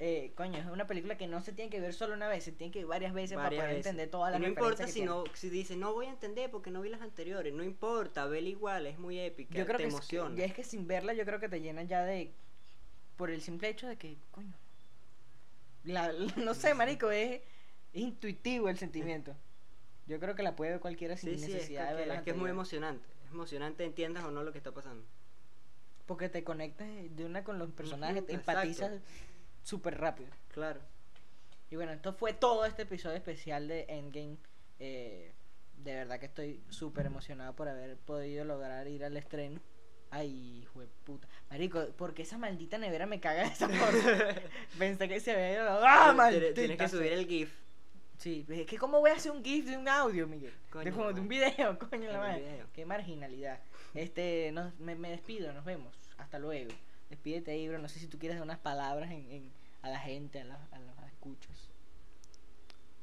[0.00, 2.52] Eh, coño, es una película que no se tiene que ver solo una vez, se
[2.52, 3.86] tiene que ver varias veces para poder veces.
[3.86, 5.08] entender todas Y las no importa que si tiene.
[5.10, 8.48] no si dices no voy a entender porque no vi las anteriores no importa vela
[8.48, 10.86] igual es muy épica Yo creo te que, es, emociona que- ya es que sin
[10.86, 12.32] verla yo creo que te llenan ya de
[13.16, 14.54] por el simple hecho de que, coño,
[15.84, 17.40] la, no sé, marico, es,
[17.92, 19.34] es intuitivo el sentimiento.
[20.08, 22.14] Yo creo que la puede ver cualquiera sin sí sí es, necesidad de ver cualquiera,
[22.14, 25.04] las es que es muy emocionante es emocionante entiendas o no lo que está pasando
[26.06, 29.00] Porque te conectas de una con los personajes, te empatizas
[29.62, 30.30] súper rápido.
[30.48, 30.80] claro
[31.70, 34.38] Y bueno, esto fue todo este episodio especial de Endgame.
[34.78, 35.34] Eh,
[35.76, 39.60] de verdad que estoy súper emocionado por haber podido lograr ir al estreno.
[40.10, 41.28] Ay, hijo de puta.
[41.50, 44.34] Marico, porque esa maldita nevera me caga de esa forma.
[44.78, 45.80] Pensé que se había ido.
[45.86, 46.54] ¡Ah, maldita!
[46.54, 47.52] tienes que subir el gif
[48.18, 50.52] Sí, es que ¿cómo voy a hacer un GIF de un audio, Miguel?
[50.70, 52.40] Coño, de, como de un video, coño la madre.
[52.40, 52.66] video.
[52.72, 53.60] Qué marginalidad.
[53.94, 55.94] Este, nos, me, me despido, nos vemos.
[56.18, 56.72] Hasta luego.
[57.10, 57.78] Despídete, Ibro.
[57.78, 59.52] No sé si tú quieres dar unas palabras en, en-
[59.82, 61.70] a la gente, a, la- a los escuchos.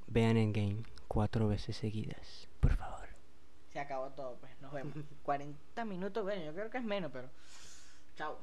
[0.07, 3.07] vean en game cuatro veces seguidas por favor
[3.72, 4.51] Se acabó todo, pues.
[4.61, 4.93] Nos vemos.
[5.24, 7.30] 40 minutos, bueno, yo creo que es menos, pero.
[8.18, 8.38] Chao.